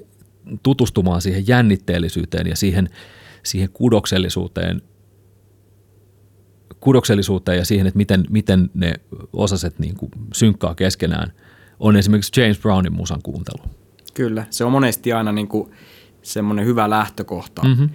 [0.63, 2.89] tutustumaan siihen jännitteellisyyteen ja siihen,
[3.43, 4.81] siihen kudoksellisuuteen,
[6.79, 8.93] kudoksellisuuteen ja siihen, että miten, miten ne
[9.33, 11.33] osaset niin kuin synkkaa keskenään,
[11.79, 13.80] on esimerkiksi James Brownin musan kuuntelu.
[14.13, 15.71] Kyllä, se on monesti aina niin kuin
[16.21, 17.61] semmoinen hyvä lähtökohta.
[17.61, 17.89] Mm-hmm.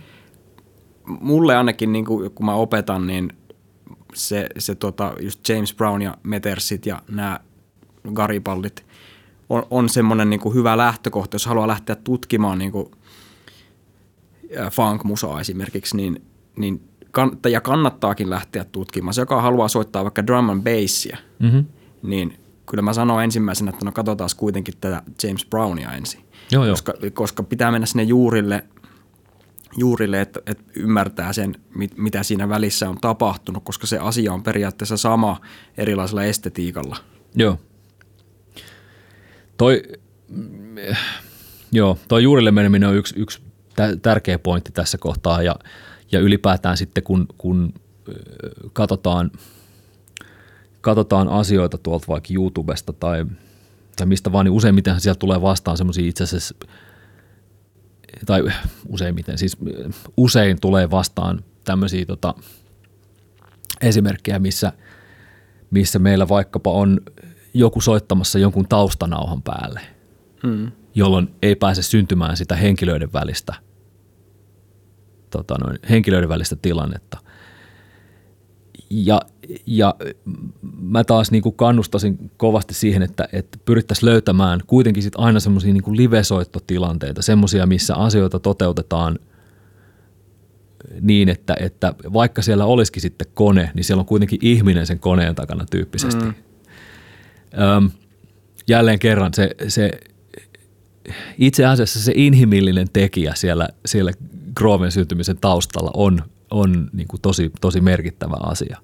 [1.07, 3.33] Mulle ainakin, niin kuin, kun mä opetan, niin
[4.15, 7.41] se, se tota, just James Brown ja Metersit ja nämä
[8.15, 8.87] garipallit
[9.49, 12.91] on, on semmoinen niin hyvä lähtökohta, jos haluaa lähteä tutkimaan niin kuin
[14.71, 16.23] funk-musaa esimerkiksi, niin,
[16.57, 19.15] niin kann, ja kannattaakin lähteä tutkimaan.
[19.15, 21.65] Se, joka haluaa soittaa vaikka drum and bassia, mm-hmm.
[22.03, 22.39] niin
[22.71, 26.21] kyllä mä sanon ensimmäisenä, että no katsotaan kuitenkin tätä James Brownia ensin.
[26.53, 26.73] Joo, joo.
[26.73, 28.65] Koska, koska pitää mennä sinne juurille,
[29.77, 34.43] juurille että, että ymmärtää sen, mit, mitä siinä välissä on tapahtunut, koska se asia on
[34.43, 35.41] periaatteessa sama
[35.79, 36.97] erilaisella estetiikalla.
[37.35, 37.59] Joo.
[39.57, 39.83] Toi,
[41.73, 43.43] joo, toi juurille meneminen on yksi, yksi
[44.03, 45.57] tärkeä pointti tässä kohtaa ja,
[46.13, 47.75] ja ylipäätään sitten kun, kun
[48.73, 49.31] katsotaan,
[50.87, 53.27] katsotaan asioita tuolta vaikka YouTubesta tai,
[53.97, 56.55] tai mistä vaan, niin useimmiten sieltä tulee vastaan semmoisia itse asiassa,
[58.27, 58.43] tai
[58.89, 59.57] useimmiten, siis
[60.17, 62.35] usein tulee vastaan tämmöisiä tota,
[63.81, 64.73] esimerkkejä, missä,
[65.71, 67.01] missä meillä vaikkapa on
[67.55, 69.81] joku soittamassa jonkun taustanauhan päälle,
[70.47, 70.73] hmm.
[70.95, 73.55] jolloin ei pääse syntymään sitä henkilöiden välistä,
[75.31, 77.19] tota noin, henkilöiden välistä tilannetta.
[78.91, 79.21] Ja,
[79.67, 79.95] ja
[80.81, 85.73] mä taas niin kuin kannustasin kovasti siihen, että, että pyrittäisiin löytämään kuitenkin sit aina semmoisia
[85.73, 89.19] niin live-soittotilanteita, semmoisia, missä asioita toteutetaan
[91.01, 95.35] niin, että, että vaikka siellä olisikin sitten kone, niin siellä on kuitenkin ihminen sen koneen
[95.35, 96.25] takana tyyppisesti.
[96.25, 96.35] Mm.
[97.77, 97.91] Öm,
[98.69, 99.91] jälleen kerran se, se
[101.39, 104.13] itse asiassa se inhimillinen tekijä siellä, siellä
[104.55, 108.79] Groven syntymisen taustalla on, on niin kuin tosi, tosi merkittävä asia.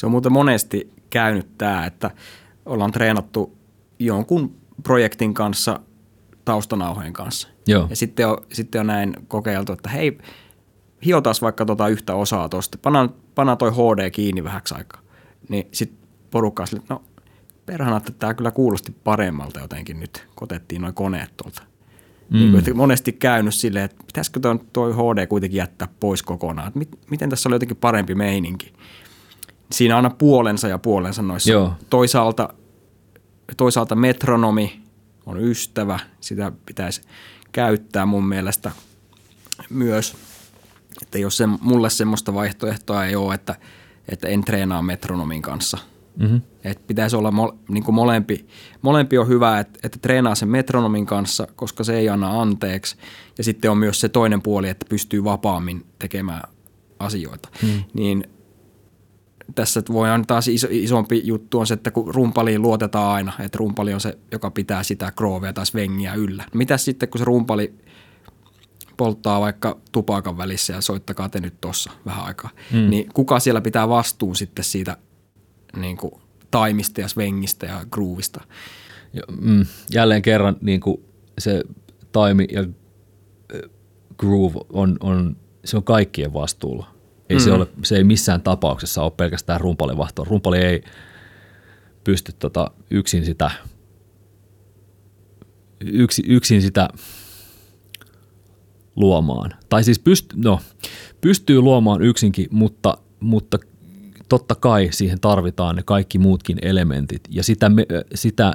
[0.00, 2.10] Se on muuten monesti käynyt tämä, että
[2.66, 3.56] ollaan treenattu
[3.98, 5.80] jonkun projektin kanssa
[6.44, 7.48] taustanauhojen kanssa.
[7.66, 7.86] Joo.
[7.90, 10.18] Ja sitten on, sitten on näin kokeiltu, että hei,
[11.04, 15.00] hiotaas vaikka tota yhtä osaa tuosta, pannaan, pannaan toi HD kiinni vähäksi aikaa.
[15.48, 15.98] Niin sitten
[16.30, 17.02] porukka sille, että no
[17.66, 21.62] perhana, että tämä kyllä kuulosti paremmalta jotenkin nyt, kun otettiin noin koneet tuolta.
[22.30, 22.38] Mm.
[22.38, 26.68] Niin että monesti käynyt silleen, että pitäisikö tuo, toi HD kuitenkin jättää pois kokonaan.
[26.68, 28.72] Että mit, miten tässä oli jotenkin parempi meininki.
[29.72, 31.50] Siinä aina puolensa ja puolensa noissa.
[31.50, 31.72] Joo.
[31.90, 32.48] Toisaalta,
[33.56, 34.82] toisaalta metronomi
[35.26, 37.02] on ystävä, sitä pitäisi
[37.52, 38.70] käyttää mun mielestä
[39.70, 40.16] myös.
[41.02, 43.56] Että jos se, mulle semmoista vaihtoehtoa ei ole, että,
[44.08, 45.78] että en treenaa metronomin kanssa–
[46.20, 46.40] Mm-hmm.
[46.64, 48.46] Et pitäisi olla mo, niin kuin molempi,
[48.82, 52.96] molempi on hyvä, että, että treenaa sen metronomin kanssa, koska se ei anna anteeksi.
[53.38, 56.42] Ja sitten on myös se toinen puoli, että pystyy vapaammin tekemään
[56.98, 57.48] asioita.
[57.62, 57.84] Mm.
[57.94, 58.24] Niin
[59.54, 63.94] tässä voi taas iso, isompi juttu on se, että kun rumpaliin luotetaan aina, että rumpali
[63.94, 66.44] on se, joka pitää sitä kroovea tai svengiä yllä.
[66.54, 67.74] Mitä sitten, kun se rumpali
[68.96, 72.90] polttaa vaikka tupakan välissä ja soittakaa te nyt tossa vähän aikaa, mm.
[72.90, 74.96] niin kuka siellä pitää vastuun sitten siitä
[75.76, 76.12] niin kuin
[76.50, 78.40] taimista ja svengistä ja groovista.
[79.40, 80.96] Mm, jälleen kerran niin kuin
[81.38, 81.64] se
[82.12, 82.64] taimi ja
[84.18, 86.86] groove on, on, se on kaikkien vastuulla.
[87.30, 87.42] Ei mm.
[87.42, 90.30] se, ole, se ei missään tapauksessa ole pelkästään rumpalin vastuulla.
[90.30, 90.84] Rumpali ei
[92.04, 93.50] pysty tota yksin sitä
[95.80, 96.88] yksi, yksin sitä
[98.96, 99.54] luomaan.
[99.68, 100.60] Tai siis pyst, no,
[101.20, 103.58] pystyy luomaan yksinkin, mutta, mutta
[104.28, 108.52] totta kai siihen tarvitaan ne kaikki muutkin elementit ja sitä, me, sitä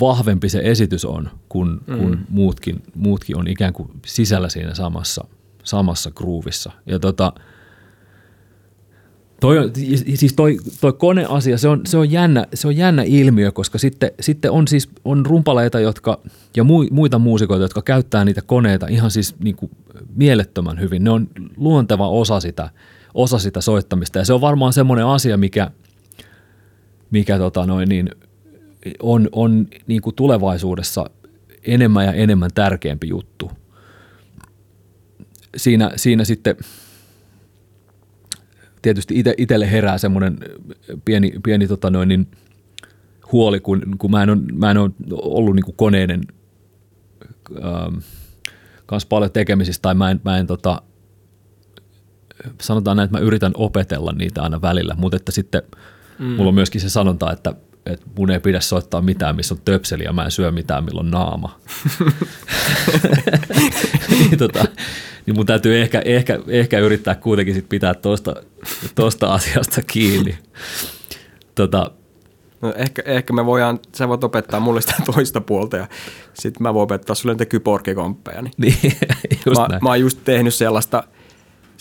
[0.00, 1.98] vahvempi se esitys on, kun, mm.
[1.98, 5.24] kun muutkin, muutkin on ikään kuin sisällä siinä samassa,
[5.62, 6.72] samassa groovissa.
[6.86, 7.32] Ja tota,
[9.40, 9.56] toi,
[10.14, 14.10] siis toi, toi koneasia, se on, se, on jännä, se on jännä ilmiö, koska sitten,
[14.20, 16.20] sitten on siis on rumpaleita jotka,
[16.56, 19.70] ja muita muusikoita, jotka käyttää niitä koneita ihan siis niin kuin
[20.14, 21.04] mielettömän hyvin.
[21.04, 22.70] Ne on luonteva osa sitä–
[23.14, 24.18] osa sitä soittamista.
[24.18, 25.70] Ja se on varmaan semmoinen asia, mikä,
[27.10, 28.10] mikä tota noin, niin
[29.02, 31.10] on, on niin kuin tulevaisuudessa
[31.66, 33.50] enemmän ja enemmän tärkeämpi juttu.
[35.56, 36.56] Siinä, siinä sitten
[38.82, 40.38] tietysti ite, itselle herää semmoinen
[41.04, 42.28] pieni, pieni tota noin, niin
[43.32, 46.20] huoli, kun, kun mä, en ole, mä en ole ollut niin koneiden
[47.64, 47.98] ähm,
[48.86, 50.82] kanssa paljon tekemisissä tai mä en, mä en tota,
[52.60, 55.62] sanotaan näin, että mä yritän opetella niitä aina välillä, mutta että sitten
[56.18, 56.24] mm.
[56.26, 57.54] mulla on myöskin se sanonta, että,
[57.86, 61.10] että mun ei pidä soittaa mitään, missä on töpseli ja mä en syö mitään, milloin
[61.10, 61.60] naama.
[64.18, 64.64] niin, tota,
[65.26, 68.34] niin mun täytyy ehkä, ehkä, ehkä yrittää kuitenkin sit pitää tuosta
[68.94, 70.38] tosta asiasta kiinni.
[71.54, 71.90] Tota,
[72.62, 75.86] No ehkä, ehkä me voidaan, sä voit opettaa mulle sitä toista puolta ja
[76.34, 78.42] sitten mä voin opettaa sulle niitä kyborgikomppeja.
[78.42, 78.76] Niin, niin
[79.46, 81.04] just mä, mä oon just tehnyt sellaista–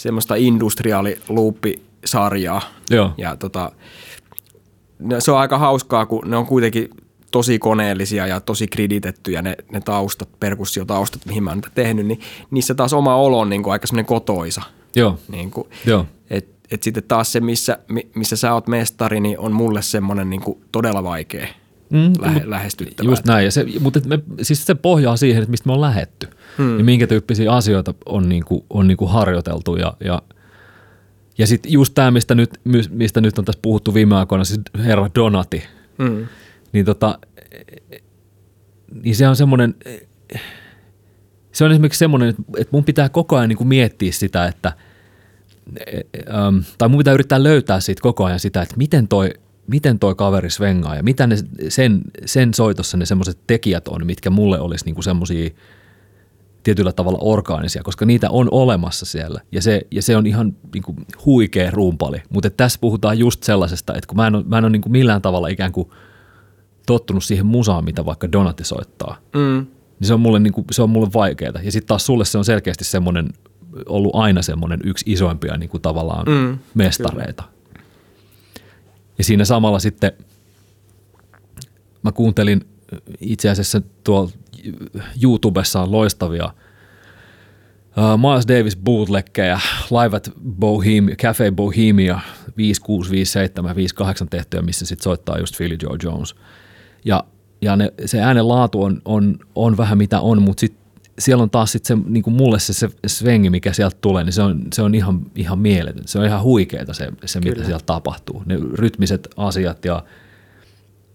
[0.01, 2.61] semmoista industriaaliluuppisarjaa.
[2.89, 3.13] Joo.
[3.17, 3.71] Ja tota,
[5.19, 6.89] se on aika hauskaa, kun ne on kuitenkin
[7.32, 12.19] tosi koneellisia ja tosi kreditettyjä ne, ne taustat, perkussiotaustat, mihin mä oon tehnyt, niin
[12.51, 14.61] niissä taas oma olo on niin kuin aika semmoinen kotoisa.
[14.95, 15.19] Joo.
[15.27, 16.05] Niin kuin, Joo.
[16.29, 17.77] Et, et sitten taas se, missä,
[18.15, 21.47] missä sä oot mestari, niin on mulle semmoinen niin kuin todella vaikea
[21.89, 23.09] mm, lähe, lähestyttävä.
[23.09, 26.27] Just näin, ja se, mutta me, siis se pohjaa siihen, että mistä me on lähetty
[26.57, 26.77] hmm.
[26.77, 30.21] ja minkä tyyppisiä asioita on, niin kuin, on niin kuin harjoiteltu ja, ja
[31.38, 32.49] ja sitten just tämä, mistä nyt,
[32.89, 35.63] mistä nyt on tässä puhuttu viime aikoina, siis herra Donati,
[35.97, 36.25] hmm.
[36.72, 37.19] Niin, tota,
[39.03, 39.76] niin se on semmoinen,
[41.51, 44.74] se on esimerkiksi semmoinen, että mun pitää koko ajan niin kuin miettiä sitä, että,
[46.78, 49.30] tai mun pitää yrittää löytää siitä koko ajan sitä, että miten toi
[49.67, 51.36] miten toi kaveri svengaa ja mitä ne
[51.69, 55.49] sen, sen soitossa ne semmoiset tekijät on, mitkä mulle olisi niinku semmoisia
[56.63, 60.95] tietyllä tavalla orgaanisia, koska niitä on olemassa siellä ja se, ja se on ihan niinku
[61.26, 62.22] huikea rumpali.
[62.30, 65.22] Mutta tässä puhutaan just sellaisesta, että kun mä en ole, mä en ole niinku millään
[65.22, 65.89] tavalla ikään kuin
[66.86, 69.67] tottunut siihen musaan, mitä vaikka Donatti soittaa, mm.
[69.99, 71.61] niin se on mulle, niinku, se on mulle vaikeaa.
[71.63, 73.29] Ja sitten taas sulle se on selkeästi semmoinen
[73.86, 77.43] ollut aina semmoinen yksi isoimpia niinku tavallaan mm, mestareita.
[77.43, 77.86] Kyllä.
[79.17, 80.11] Ja siinä samalla sitten
[82.03, 82.61] mä kuuntelin
[83.19, 84.32] itse asiassa tuolla
[85.23, 89.59] YouTubessa on loistavia uh, Miles Davis bootleggejä,
[89.91, 92.19] Live at Bohemia, Cafe Bohemia
[92.57, 96.36] 5657, 58 tehtyä, missä sitten soittaa just Philly Joe Jones.
[97.06, 97.24] Ja,
[97.62, 100.82] ja ne, se äänen laatu on, on, on vähän mitä on, mutta sitten
[101.20, 104.34] siellä on taas sit se, niin kuin mulle se, se svengi, mikä sieltä tulee, niin
[104.34, 106.04] se on, se on ihan, ihan mieletön.
[106.08, 108.43] Se on ihan huikeeta se, se mitä siellä tapahtuu.
[108.45, 110.04] Ne rytmiset asiat ja,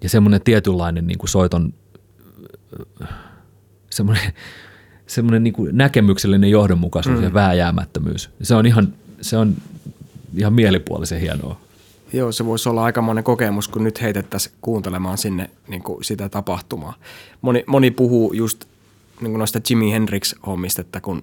[0.02, 1.74] ja semmoinen tietynlainen niin kuin soiton
[3.90, 4.32] semmoinen,
[5.06, 7.24] semmoinen niin kuin näkemyksellinen johdonmukaisuus mm.
[7.24, 8.30] ja vääjäämättömyys.
[8.42, 9.54] Se on ihan, se on
[10.36, 11.60] ihan mielipuolisen hienoa.
[12.16, 16.94] Joo, se voisi olla aikamoinen kokemus, kun nyt heitettäisiin kuuntelemaan sinne niin kuin sitä tapahtumaa.
[17.42, 18.64] Moni, moni puhuu just
[19.20, 21.22] niin kuin noista Jimi Hendrix-hommista, että kun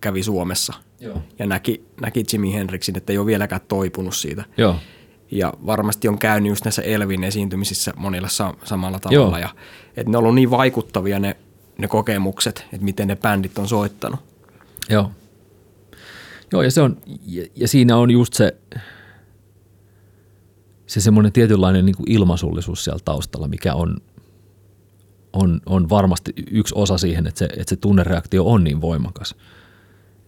[0.00, 1.22] kävi Suomessa Joo.
[1.38, 4.44] ja näki, näki Jimi Hendrixin, että ei ole vieläkään toipunut siitä.
[4.56, 4.76] Joo.
[5.30, 9.38] Ja varmasti on käynyt just näissä Elvin esiintymisissä monilla sa- samalla tavalla.
[9.38, 9.48] Ja,
[9.96, 11.36] että ne on ollut niin vaikuttavia ne,
[11.78, 14.20] ne kokemukset, että miten ne bändit on soittanut.
[14.90, 15.10] Joo.
[16.52, 16.96] Joo, ja, se on,
[17.26, 18.56] ja, ja siinä on just se,
[20.86, 23.96] se semmoinen tietynlainen niin kuin ilmaisullisuus siellä taustalla, mikä on,
[25.32, 29.34] on, on varmasti yksi osa siihen, että se, että se tunnereaktio on niin voimakas.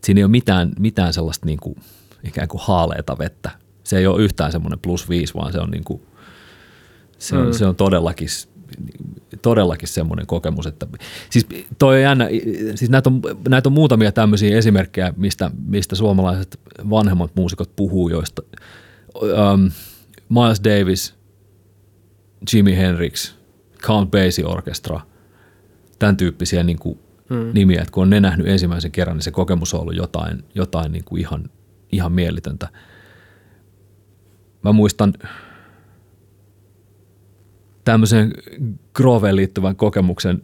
[0.04, 1.76] Siinä ei ole mitään, mitään sellaista niin kuin,
[2.24, 3.50] ikään kuin haaleita vettä.
[3.84, 6.02] Se ei ole yhtään semmoinen plus viisi, vaan se on, niin kuin,
[7.18, 7.52] se on, mm.
[7.52, 8.28] se on todellakin
[9.42, 10.86] todellakin semmoinen kokemus, että
[11.30, 11.46] siis
[11.78, 12.28] toi on jännä,
[12.74, 18.42] siis näitä on, näitä on muutamia tämmöisiä esimerkkejä, mistä, mistä suomalaiset vanhemmat muusikot puhuu, joista
[19.14, 19.70] um,
[20.29, 21.14] Miles Davis,
[22.53, 23.35] Jimi Hendrix,
[23.83, 25.01] Count Basie Orchestra,
[25.99, 26.99] tämän tyyppisiä niin kuin
[27.31, 27.51] hmm.
[27.55, 30.93] nimiä, että kun on ne nähnyt ensimmäisen kerran, niin se kokemus on ollut jotain, jotain
[30.93, 31.51] niin kuin ihan,
[31.93, 32.68] ihan mielitöntä.
[34.62, 35.12] Mä muistan,
[37.85, 38.33] tämmöisen
[38.95, 40.43] Groveen liittyvän kokemuksen.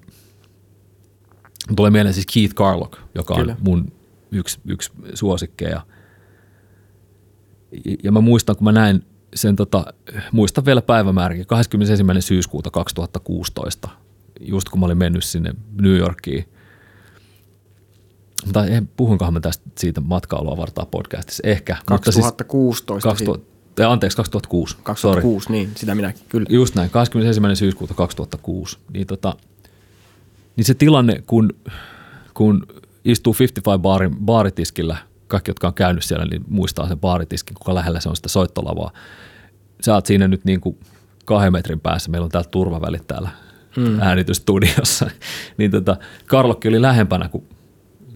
[1.77, 3.53] Tulee mieleen siis Keith Carlock, joka Kyllä.
[3.53, 3.93] on mun
[4.33, 5.87] yksi, yksi suosikkeja.
[8.05, 9.05] Ja mä muistan, kun mä näin
[9.35, 9.85] sen, tota,
[10.33, 12.23] muistan vielä päivämäärin, 21.
[12.23, 13.89] syyskuuta 2016,
[14.41, 16.49] just kun mä olin mennyt sinne New Yorkiin.
[18.45, 18.61] Mutta
[18.97, 21.43] puhunkohan mä tästä siitä matkailua vartaa podcastissa?
[21.47, 21.77] Ehkä.
[21.87, 23.09] 2016.
[23.09, 24.77] Mutta siis 2000, anteeksi, 2006.
[24.83, 25.59] 2006, Sorry.
[25.59, 26.47] niin, sitä minä kyllä.
[26.51, 27.57] Just näin, 21.
[27.57, 28.79] syyskuuta 2006.
[28.93, 29.37] Niin, tota,
[30.57, 31.51] niin se tilanne, kun,
[32.35, 32.67] kun
[33.05, 34.97] istuu 55 baarin, baaritiskillä,
[35.29, 38.91] kaikki, jotka on käynyt siellä, niin muistaa sen baaritiskin, kuka lähellä se on sitä soittolavaa.
[39.81, 40.79] Sä oot siinä nyt niin kuin
[41.25, 43.29] kahden metrin päässä, meillä on täällä turvavälit täällä
[43.77, 44.01] hmm.
[44.01, 45.11] äänitystudiossa.
[45.59, 45.97] niin tota,
[46.27, 47.45] Karlokki oli lähempänä kuin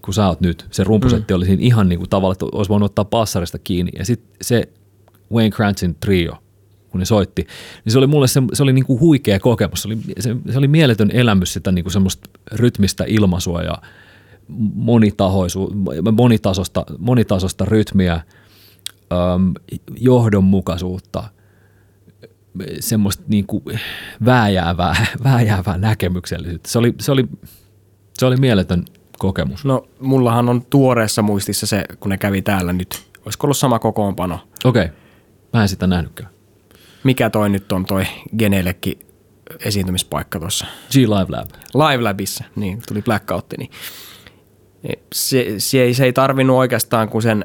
[0.08, 0.66] kun sä oot nyt.
[0.70, 1.36] Se rumpusetti mm.
[1.36, 3.92] oli siinä ihan niin kuin tavalla, että olisi voinut ottaa passarista kiinni.
[3.98, 4.68] Ja sitten se
[5.32, 6.32] Wayne Cranchin trio,
[6.88, 7.46] kun ne soitti,
[7.84, 9.82] niin se oli mulle se, se oli niin kuin huikea kokemus.
[9.82, 13.78] Se oli, se, se oli mieletön elämys sitä niin kuin semmoista rytmistä ilmaisua ja
[14.74, 15.72] monitahoisu,
[16.12, 18.20] monitasosta, monitasosta rytmiä,
[19.96, 21.24] johdonmukaisuutta,
[22.80, 23.62] semmoista niin kuin
[24.24, 26.68] vääjäävää, vääjäävää näkemyksellisyyttä.
[26.68, 27.24] Se oli, se, oli,
[28.18, 28.84] se oli mieletön
[29.18, 29.64] kokemus.
[29.64, 33.08] No mullahan on tuoreessa muistissa se, kun ne kävi täällä nyt.
[33.24, 34.40] Olisiko ollut sama kokoonpano?
[34.64, 34.84] Okei.
[34.84, 34.96] Okay.
[35.52, 36.30] Mä en sitä nähnytkään.
[37.04, 38.04] Mikä toi nyt on toi
[38.38, 38.98] Genellekin
[39.64, 40.66] esiintymispaikka tuossa?
[40.90, 41.48] G Live Lab.
[41.74, 43.56] Live Labissa, niin tuli blackoutti.
[43.56, 43.70] Niin.
[45.12, 47.44] Se, se, ei, se ei tarvinnut oikeastaan kuin sen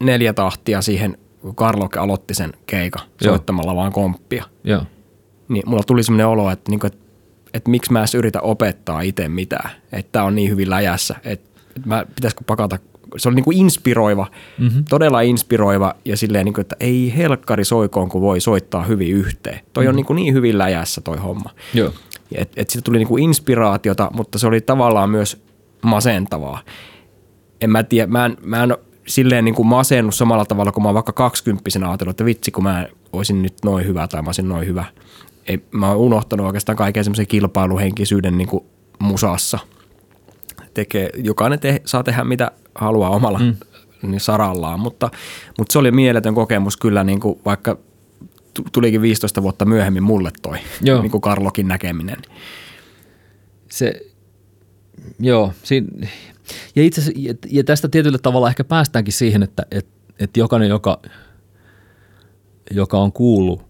[0.00, 3.32] neljä tahtia siihen, kun Karlok aloitti sen keika Joo.
[3.32, 4.44] soittamalla vaan komppia.
[4.64, 4.82] Joo.
[5.48, 7.04] Niin mulla tuli semmoinen olo, että, niin kuin, että,
[7.54, 9.70] että miksi mä edes yritä opettaa itse mitään.
[9.92, 12.78] Että tää on niin hyvin läjässä, että, että mä, pitäisikö pakata
[13.16, 14.26] se oli niin kuin inspiroiva,
[14.58, 14.84] mm-hmm.
[14.88, 19.60] todella inspiroiva ja silleen, niin kuin, että ei helkkari soikoon, kun voi soittaa hyvin yhteen.
[19.72, 19.88] Toi mm-hmm.
[19.88, 21.50] on niin, kuin niin hyvin läjässä toi homma.
[21.74, 21.92] Joo.
[22.34, 25.42] Et, et siitä tuli niin kuin inspiraatiota, mutta se oli tavallaan myös
[25.82, 26.60] masentavaa.
[27.60, 28.76] En mä tiedä, mä en, mä en
[29.06, 32.64] silleen niin kuin masennut samalla tavalla, kun mä oon vaikka kaksikymppisenä ajatellut, että vitsi, kun
[32.64, 34.84] mä olisin nyt noin hyvä tai mä olisin noin hyvä.
[35.46, 38.64] Ei, mä oon unohtanut oikeastaan kaiken semmoisen kilpailuhenkisyyden niin kuin
[38.98, 39.58] musassa–
[40.74, 43.56] tekee, jokainen te, saa tehdä mitä haluaa omalla mm.
[44.02, 45.10] niin sarallaan, mutta,
[45.58, 47.78] mutta se oli mieletön kokemus kyllä, niin kuin vaikka
[48.72, 51.02] tulikin 15 vuotta myöhemmin mulle toi, joo.
[51.02, 52.16] niin kuin Karlokin näkeminen.
[53.70, 54.00] Se,
[55.20, 56.08] joo, siinä,
[56.76, 57.02] ja, itse
[57.50, 61.02] ja tästä tietyllä tavalla ehkä päästäänkin siihen, että, että, että jokainen, joka,
[62.70, 63.62] joka on kuullut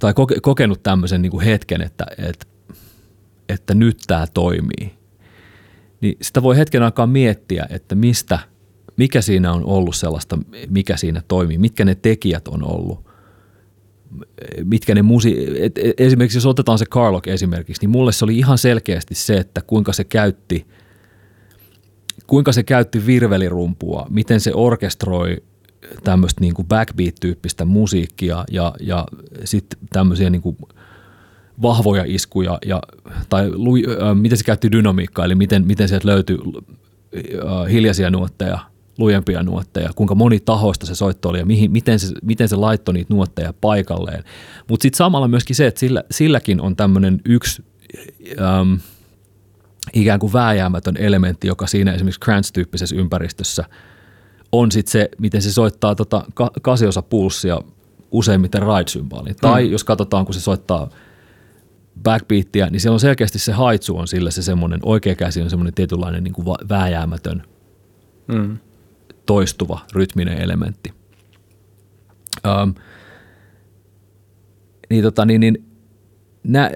[0.00, 2.46] tai koke, kokenut tämmöisen niin kuin hetken, että, että,
[3.48, 4.98] että nyt tämä toimii,
[6.00, 8.38] niin sitä voi hetken aikaa miettiä, että mistä,
[8.96, 10.38] mikä siinä on ollut sellaista,
[10.68, 13.07] mikä siinä toimii, mitkä ne tekijät on ollut,
[14.64, 15.46] mitkä ne musi...
[15.60, 19.36] Et, et, esimerkiksi jos otetaan se Carlock esimerkiksi, niin mulle se oli ihan selkeästi se,
[19.36, 20.66] että kuinka se käytti,
[22.26, 25.36] kuinka se käytti virvelirumpua, miten se orkestroi
[26.04, 29.06] tämmöistä niin backbeat-tyyppistä musiikkia ja, ja
[29.44, 30.56] sitten tämmöisiä niin
[31.62, 32.82] vahvoja iskuja ja,
[33.28, 36.38] tai lu, äh, miten se käytti dynamiikkaa, eli miten, miten sieltä löytyi
[37.16, 38.58] äh, hiljaisia nuotteja,
[38.98, 43.14] lujempia nuotteja, kuinka monitahoista se soitto oli ja mihin, miten, se, miten se laittoi niitä
[43.14, 44.24] nuotteja paikalleen.
[44.68, 47.64] Mutta sitten samalla myöskin se, että sillä, silläkin on tämmöinen yksi
[48.40, 48.74] ähm,
[49.92, 53.64] ikään kuin vääjäämätön elementti, joka siinä esimerkiksi Krantz-tyyppisessä ympäristössä
[54.52, 56.24] on sitten se, miten se soittaa tota
[56.62, 57.60] kasiosa pulssia
[58.10, 59.36] useimmiten ride-symbaaliin.
[59.40, 59.72] Tai mm.
[59.72, 60.90] jos katsotaan, kun se soittaa–
[62.02, 65.74] backbeattia, niin siellä on selkeästi se haitsu on sillä se semmoinen, oikea käsi on semmoinen
[65.74, 67.42] tietynlainen niin kuin vääjäämätön,
[68.34, 68.58] Mm.
[69.28, 70.92] Toistuva rytminen elementti.
[72.62, 72.74] Um,
[74.90, 75.64] niin, tota, niin, niin
[76.44, 76.70] nämä,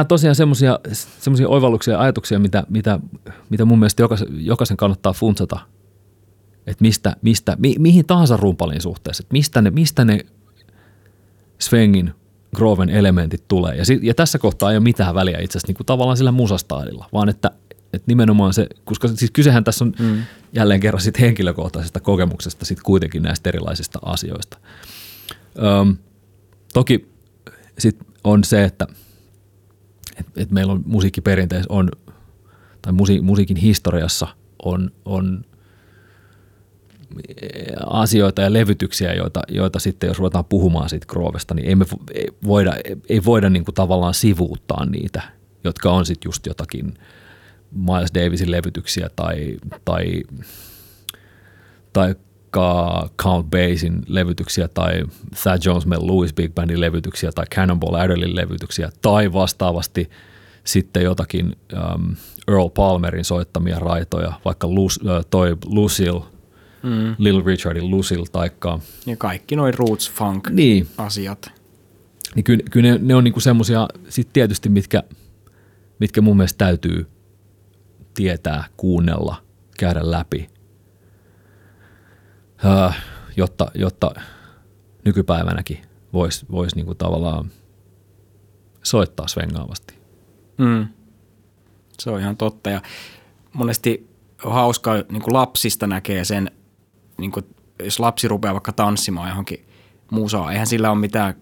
[0.00, 3.00] on tosiaan semmoisia semmoisia oivalluksia ja ajatuksia, mitä, mitä,
[3.50, 5.58] mitä mun mielestä jokaisen, jokaisen kannattaa funtsata,
[6.66, 10.20] että mistä, mistä mi, mihin tahansa rumpalin suhteessa, että mistä ne, mistä ne
[11.58, 12.14] Svengin,
[12.56, 13.76] Groven elementit tulee.
[13.76, 16.32] Ja, si, ja tässä kohtaa ei ole mitään väliä itse asiassa niin kuin tavallaan sillä
[16.32, 17.50] musastaadilla, vaan että,
[17.96, 20.22] että nimenomaan se, koska siis kysehän tässä on mm.
[20.52, 24.58] jälleen kerran sit henkilökohtaisesta kokemuksesta sit kuitenkin näistä erilaisista asioista.
[25.58, 25.96] Öm,
[26.72, 27.08] toki
[27.78, 28.86] sit on se, että
[30.16, 31.90] et, et meillä on musiikkiperinteessä on,
[32.82, 34.26] tai musi, musiikin historiassa
[34.64, 35.44] on, on
[37.86, 41.84] asioita ja levytyksiä, joita, joita sitten jos ruvetaan puhumaan siitä Grovesta, niin ei, me
[42.14, 42.72] ei voida,
[43.08, 45.22] ei voida niin kuin tavallaan sivuuttaa niitä,
[45.64, 46.94] jotka on sitten just jotakin
[47.70, 50.22] Miles Davisin levytyksiä tai, tai,
[51.92, 52.14] tai
[53.22, 55.02] Count Bassin levytyksiä tai
[55.42, 60.10] Thad Jones Mel Lewis Big Bandin levytyksiä tai Cannonball Adderleyn levytyksiä tai vastaavasti
[60.64, 62.16] sitten jotakin um,
[62.48, 64.90] Earl Palmerin soittamia raitoja, vaikka Lu, uh,
[65.30, 66.22] toi Lucille,
[66.82, 67.14] mm.
[67.18, 71.52] Little Richardin Lucille taikka Ja kaikki noin roots funk niin, asiat.
[72.34, 75.02] niin kyllä, kyllä ne, ne on niinku semmoisia sitten tietysti, mitkä,
[75.98, 77.06] mitkä mun mielestä täytyy
[78.16, 79.36] tietää, kuunnella,
[79.78, 80.50] käydä läpi,
[82.64, 82.94] uh,
[83.36, 84.10] jotta, jotta
[85.04, 87.50] nykypäivänäkin voisi vois niinku tavallaan
[88.82, 89.94] soittaa svengaavasti.
[90.58, 90.86] Mm.
[91.98, 92.82] Se on ihan totta ja
[93.52, 94.08] monesti
[94.44, 96.50] on hauskaa, niin lapsista näkee sen,
[97.18, 97.46] niin kuin,
[97.82, 99.66] jos lapsi rupeaa vaikka tanssimaan johonkin
[100.10, 101.34] musaan, eihän sillä ole mitään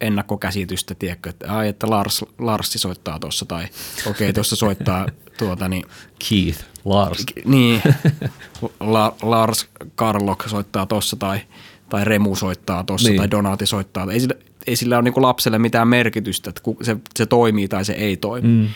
[0.00, 5.06] ennakkokäsitystä, tiedätkö, että, ai, että Lars, Larssi soittaa tuossa tai okei, okay, tuossa soittaa
[5.38, 5.84] tuota, niin,
[6.28, 7.24] Keith, Lars.
[7.44, 7.82] niin
[8.80, 11.40] La, Lars Karlok soittaa tuossa tai,
[11.88, 13.18] tai Remu soittaa tuossa Niin.
[13.18, 14.12] tai Donati soittaa.
[14.12, 14.34] Ei sillä,
[14.66, 18.48] ei sillä ole niin lapselle mitään merkitystä, että se, se toimii tai se ei toimi.
[18.48, 18.68] Mm.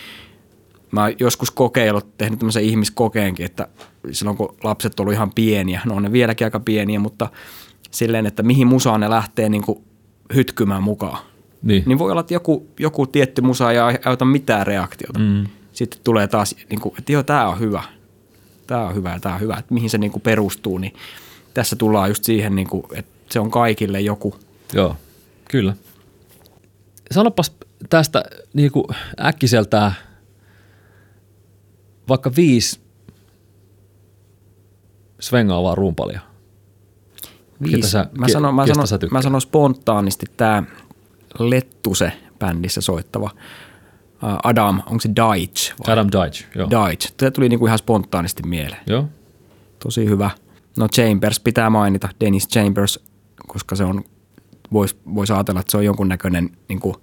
[0.93, 3.69] Mä joskus kokeillut, tehnyt tämmöisen ihmiskokeenkin, että
[4.13, 7.31] silloin kun lapset on ollut ihan pieniä, no on ne vieläkin aika pieniä, mutta
[7.91, 9.85] silleen, että mihin musaan ne lähtee niin kuin
[10.35, 11.19] hytkymään mukaan.
[11.63, 11.83] Niin.
[11.87, 15.19] Niin voi olla, että joku, joku tietty musa ei aiheuta mitään reaktiota.
[15.19, 15.47] Mm.
[15.73, 17.83] Sitten tulee taas, niin kuin, että joo, tämä on hyvä.
[18.67, 19.57] Tämä on hyvä ja tämä on hyvä.
[19.59, 20.95] Että mihin se niin kuin perustuu, niin
[21.55, 24.35] tässä tullaan just siihen, niin kuin, että se on kaikille joku.
[24.73, 24.97] Joo,
[25.51, 25.75] kyllä.
[27.11, 27.57] Sanopas
[27.91, 28.25] tästä
[28.55, 28.85] niin kuin
[29.25, 29.93] äkkiseltään
[32.09, 32.81] vaikka viisi
[35.21, 36.21] svengaavaa rumpalia.
[37.65, 37.91] Ketä Viisi.
[37.91, 40.63] sä- mä, sanon, mä, sanon, sä mä sanon spontaanisti tämä
[41.39, 43.31] Lettuse bändissä soittava
[44.45, 45.75] Adam, onko se Deitch?
[45.87, 45.93] vai?
[45.93, 46.69] Adam Deitch, joo.
[46.71, 47.13] Deitch.
[47.17, 48.83] Tämä tuli niinku ihan spontaanisti mieleen.
[48.87, 49.09] joo.
[49.79, 50.31] Tosi hyvä.
[50.79, 53.01] No Chambers pitää mainita, Dennis Chambers,
[53.47, 54.05] koska se on,
[54.73, 56.95] voisi vois ajatella, että se on jonkunnäköinen niin kuin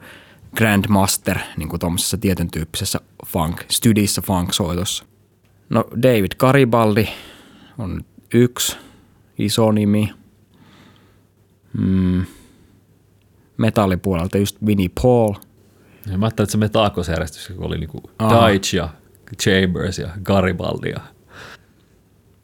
[0.56, 5.06] grandmaster niin kuin tuommoisessa tietyn tyyppisessä funk, studiissa funk-soitossa.
[5.70, 7.08] No David Garibaldi
[7.78, 8.02] on
[8.34, 8.78] yksi
[9.38, 10.14] iso nimi.
[11.78, 12.26] Mm.
[13.58, 15.34] Metallipuolelta just Vinnie Paul.
[16.12, 18.02] Ja mä ajattelin, että se menee taakkosjärjestys, kun oli niinku.
[18.20, 18.90] Deitch ja
[19.44, 20.90] Chambers ja Garibaldi.
[20.90, 21.00] Ja...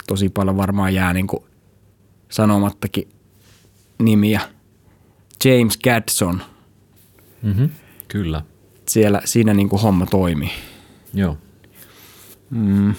[0.06, 1.44] Tosi paljon varmaan jää niin kuin
[2.30, 3.08] sanomattakin
[3.98, 4.40] nimiä.
[5.44, 6.42] James Gadson.
[7.42, 7.70] Mm-hmm.
[8.08, 8.42] Kyllä,
[8.88, 10.50] Siellä, siinä niin kuin homma toimii.
[11.14, 11.38] joo.
[12.50, 12.94] Mm.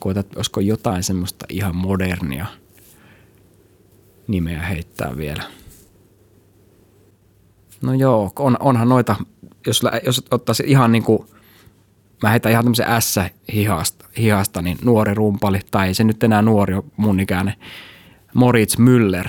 [0.00, 2.46] Koetat, olisiko jotain semmoista ihan modernia
[4.28, 5.42] nimeä heittää vielä.
[7.82, 9.16] No joo, on, onhan noita,
[9.66, 11.26] jos, jos ottaisi ihan niin kuin,
[12.22, 16.74] mä heitän ihan tämmöisen S-hihasta, hihasta, niin nuori rumpali, tai ei se nyt enää nuori
[16.74, 17.54] ole mun ikäinen,
[18.34, 19.28] Moritz Müller,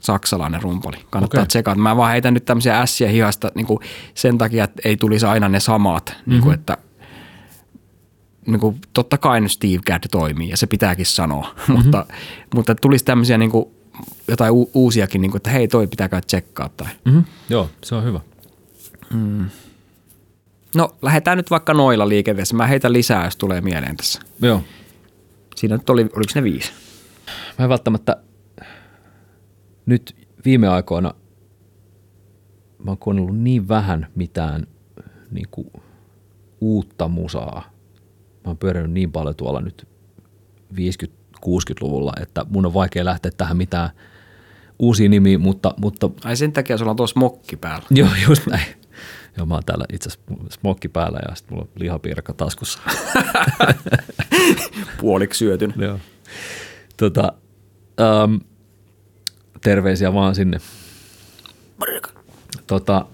[0.00, 0.96] saksalainen rumpali.
[1.10, 1.46] Kannattaa okay.
[1.46, 1.80] tsekata.
[1.80, 3.78] Mä vaan heitän nyt tämmöisiä S hihasta niin kuin
[4.14, 6.30] sen takia, että ei tulisi aina ne samat, mm-hmm.
[6.30, 6.76] niin kuin, että
[8.46, 11.74] niin kuin, totta kai nyt Steve Gadd toimii ja se pitääkin sanoa, mm-hmm.
[11.76, 12.06] mutta,
[12.54, 13.66] mutta tulisi tämmöisiä niin kuin,
[14.28, 16.88] jotain u- uusiakin, niin kuin, että hei toi pitää käydä tsekkaa tai.
[17.04, 17.24] Mm-hmm.
[17.50, 18.20] Joo, se on hyvä.
[20.74, 22.56] No lähdetään nyt vaikka noilla liikenteessä.
[22.56, 24.20] Mä heitän lisää, jos tulee mieleen tässä.
[24.42, 24.62] Joo.
[25.56, 26.72] Siinä nyt oli, oliko ne viisi?
[27.58, 28.16] Mä en välttämättä
[29.86, 31.14] nyt viime aikoina
[32.84, 34.66] mä oon kuunnellut niin vähän mitään
[35.30, 35.70] niin kuin,
[36.60, 37.70] uutta musaa.
[38.34, 39.88] Mä oon pyörinyt niin paljon tuolla nyt
[41.46, 43.90] 50-60-luvulla, että mun on vaikea lähteä tähän mitään
[44.78, 47.86] uusia nimiä, mutta, mutta Ai sen takia sulla on tuossa mokki päällä.
[48.00, 48.66] joo, just näin.
[49.36, 52.78] Joo, mä oon täällä itse asiassa smokki päällä ja sitten mulla on lihapiirakka taskussa.
[55.00, 55.74] Puoliksi syötyn.
[55.76, 55.98] Joo.
[56.96, 57.32] Tota,
[58.24, 58.40] um,
[59.62, 60.58] terveisiä vaan sinne.
[62.66, 63.06] Tota,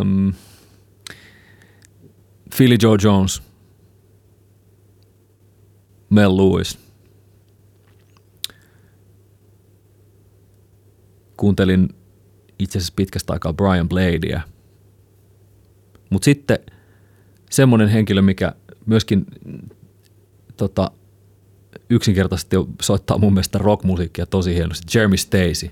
[0.00, 0.32] um,
[2.56, 3.42] Philly Joe Jones,
[6.10, 6.85] Mel Lewis.
[11.36, 11.88] Kuuntelin
[12.58, 14.40] itse asiassa pitkästä aikaa Brian Bladea.
[16.10, 16.58] Mutta sitten
[17.50, 18.52] semmoinen henkilö, mikä
[18.86, 19.26] myöskin
[20.56, 20.90] tota,
[21.90, 25.70] yksinkertaisesti soittaa mun mielestä rockmusiikkia tosi hienosti, Jeremy Stacy.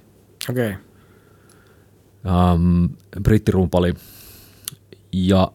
[0.51, 0.71] Okei.
[0.71, 2.55] Okay.
[2.55, 2.89] Um,
[3.23, 3.95] brittirumpali.
[5.13, 5.53] Ja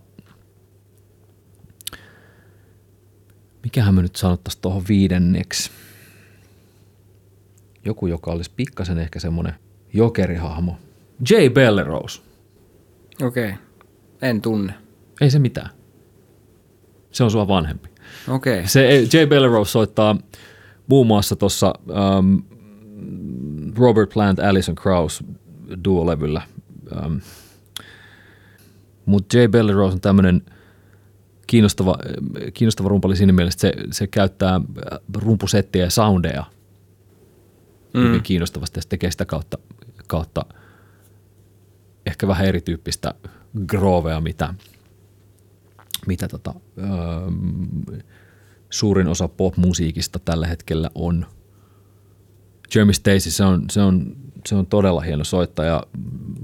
[3.63, 5.71] mikähän me nyt sanottaisiin tuohon viidenneksi?
[7.85, 9.53] Joku, joka olisi pikkasen ehkä semmoinen
[9.93, 10.77] jokerihahmo.
[11.29, 12.21] Jay Bellerose.
[13.21, 13.49] Okei.
[13.49, 13.57] Okay.
[14.21, 14.73] En tunne.
[15.21, 15.69] Ei se mitään.
[17.11, 17.89] Se on sua vanhempi.
[18.27, 18.53] Okei.
[18.53, 18.67] Okay.
[18.67, 20.17] Se Jay Bellerose soittaa
[20.87, 21.73] muun muassa tuossa
[22.19, 22.43] um,
[23.77, 25.23] Robert Plant, Alison Krauss
[25.85, 26.41] duolevyllä.
[27.05, 27.21] Um,
[29.05, 30.41] Mutta Jay Bellerose on tämmöinen
[31.47, 31.97] kiinnostava,
[32.53, 34.61] kiinnostava rumpali siinä mielessä, että se, se käyttää
[35.15, 36.43] rumpusettiä ja soundeja
[37.93, 38.01] mm.
[38.01, 39.57] hyvin kiinnostavasti ja se tekee sitä kautta,
[40.09, 40.45] kautta
[42.05, 43.13] ehkä vähän erityyppistä
[43.67, 44.53] groovea, mitä,
[46.07, 46.53] mitä tota,
[47.27, 47.85] um,
[48.69, 51.25] suurin osa pop-musiikista tällä hetkellä on.
[52.75, 54.15] Jeremy Stacy, se on, se on,
[54.47, 55.83] se on todella hieno soittaja.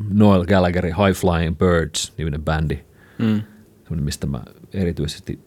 [0.10, 2.80] Noel Gallagherin High Flying Birds, niminen bändi,
[3.18, 3.42] mm.
[3.90, 4.44] mistä mä
[4.74, 5.40] erityisesti,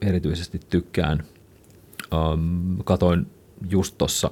[0.00, 1.22] erityisesti tykkään.
[2.12, 3.26] Um, katoin
[3.70, 4.30] just tuossa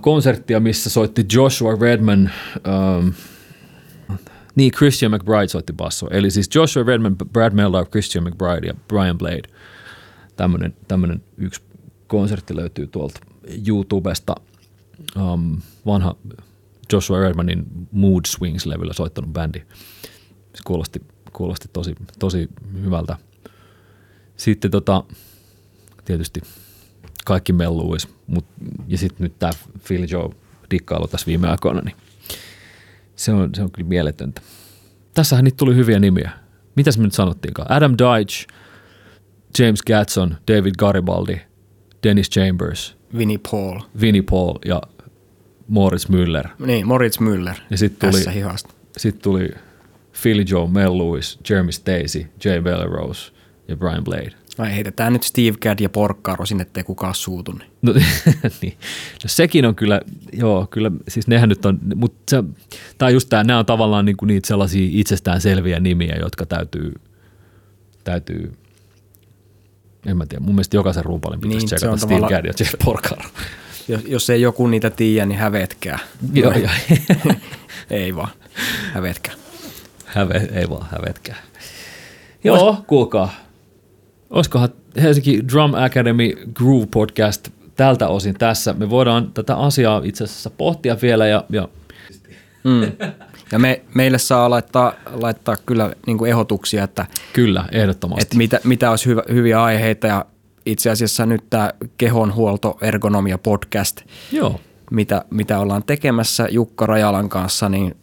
[0.00, 2.30] konserttia, missä soitti Joshua Redman,
[2.98, 3.12] um,
[4.54, 6.06] niin Christian McBride soitti basso.
[6.10, 9.42] Eli siis Joshua Redman, Brad Mehldau, Christian McBride ja Brian Blade–
[10.40, 11.62] tämmöinen, tämmöinen yksi
[12.06, 13.20] konsertti löytyy tuolta
[13.68, 14.34] YouTubesta.
[15.16, 16.16] Um, vanha
[16.92, 19.62] Joshua Redmanin Mood Swings-levyllä soittanut bändi.
[20.54, 21.02] Se kuulosti,
[21.32, 22.48] kuulosti tosi, tosi
[22.82, 23.16] hyvältä.
[24.36, 25.04] Sitten tota,
[26.04, 26.40] tietysti
[27.30, 28.44] kaikki melluis, mut,
[28.88, 29.52] ja sitten nyt tämä
[29.86, 30.30] Phil Joe
[30.70, 31.96] dikkailu tässä viime aikoina, niin
[33.16, 34.40] se on, se on kyllä mieletöntä.
[35.14, 36.30] Tässähän niitä tuli hyviä nimiä.
[36.76, 37.72] Mitäs me nyt sanottiinkaan?
[37.72, 38.46] Adam Deitch,
[39.58, 41.40] James Gatson, David Garibaldi,
[42.02, 43.80] Dennis Chambers, Vinnie Paul.
[44.00, 44.82] Vinnie Paul ja
[45.68, 46.48] Moritz Müller.
[46.58, 47.60] Niin, Moritz Müller.
[47.70, 48.24] Ja sitten tuli,
[48.96, 49.48] sit tuli
[50.22, 53.32] Philly Joe, Mel Lewis, Jeremy Stacy, Jay Bellerose
[53.68, 54.32] ja Brian Blade.
[54.60, 57.52] Vai heitetään nyt Steve Gadd ja Porkkaro sinne, ettei kukaan suutu.
[57.52, 57.70] Niin.
[57.82, 57.92] No,
[58.62, 58.74] niin.
[59.22, 60.00] no sekin on kyllä,
[60.32, 62.44] joo, kyllä, siis nehän nyt on, mutta se,
[62.98, 66.92] tai just tämä, nämä on tavallaan niinku niitä sellaisia itsestään selviä nimiä, jotka täytyy,
[68.04, 68.52] täytyy
[70.06, 72.28] en mä tiedä, mun mielestä jokaisen rumpalin pitäisi niin, tsekata Steve.
[72.28, 73.30] Gadd ja Jeff Porcaro.
[73.88, 75.98] Jos, jos ei joku niitä tiedä, niin hävetkää.
[76.32, 76.70] Joo, joo.
[77.90, 78.28] ei vaan,
[78.92, 79.34] hävetkää.
[80.04, 81.36] Häve, ei vaan, hävetkää.
[82.44, 83.49] Joo, kuulkaa.
[84.30, 84.68] Olisikohan
[85.02, 88.72] Helsinki Drum Academy Groove Podcast tältä osin tässä.
[88.72, 91.68] Me voidaan tätä asiaa itse asiassa pohtia vielä ja, ja
[92.64, 92.92] Mm.
[93.52, 98.22] Ja me, meille saa laittaa, laittaa kyllä niin kuin ehdotuksia, että, kyllä, ehdottomasti.
[98.22, 100.24] että mitä, mitä olisi hyvä, hyviä aiheita ja
[100.66, 104.00] itse asiassa nyt tämä kehonhuolto ergonomia podcast,
[104.32, 104.60] Joo.
[104.90, 107.96] Mitä, mitä ollaan tekemässä Jukka Rajalan kanssa, niin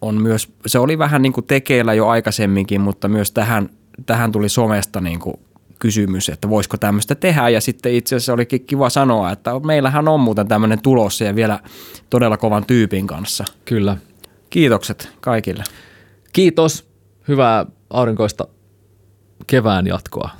[0.00, 3.70] on myös, se oli vähän niin kuin tekeillä jo aikaisemminkin, mutta myös tähän,
[4.06, 5.36] tähän tuli somesta niin kuin
[5.78, 10.20] kysymys, että voisiko tämmöistä tehdä ja sitten itse asiassa olikin kiva sanoa, että meillähän on
[10.20, 11.60] muuten tämmöinen tulossa ja vielä
[12.10, 13.44] todella kovan tyypin kanssa.
[13.64, 13.96] Kyllä.
[14.50, 15.64] Kiitokset kaikille.
[16.32, 16.88] Kiitos.
[17.28, 18.48] Hyvää aurinkoista
[19.46, 20.30] kevään jatkoa.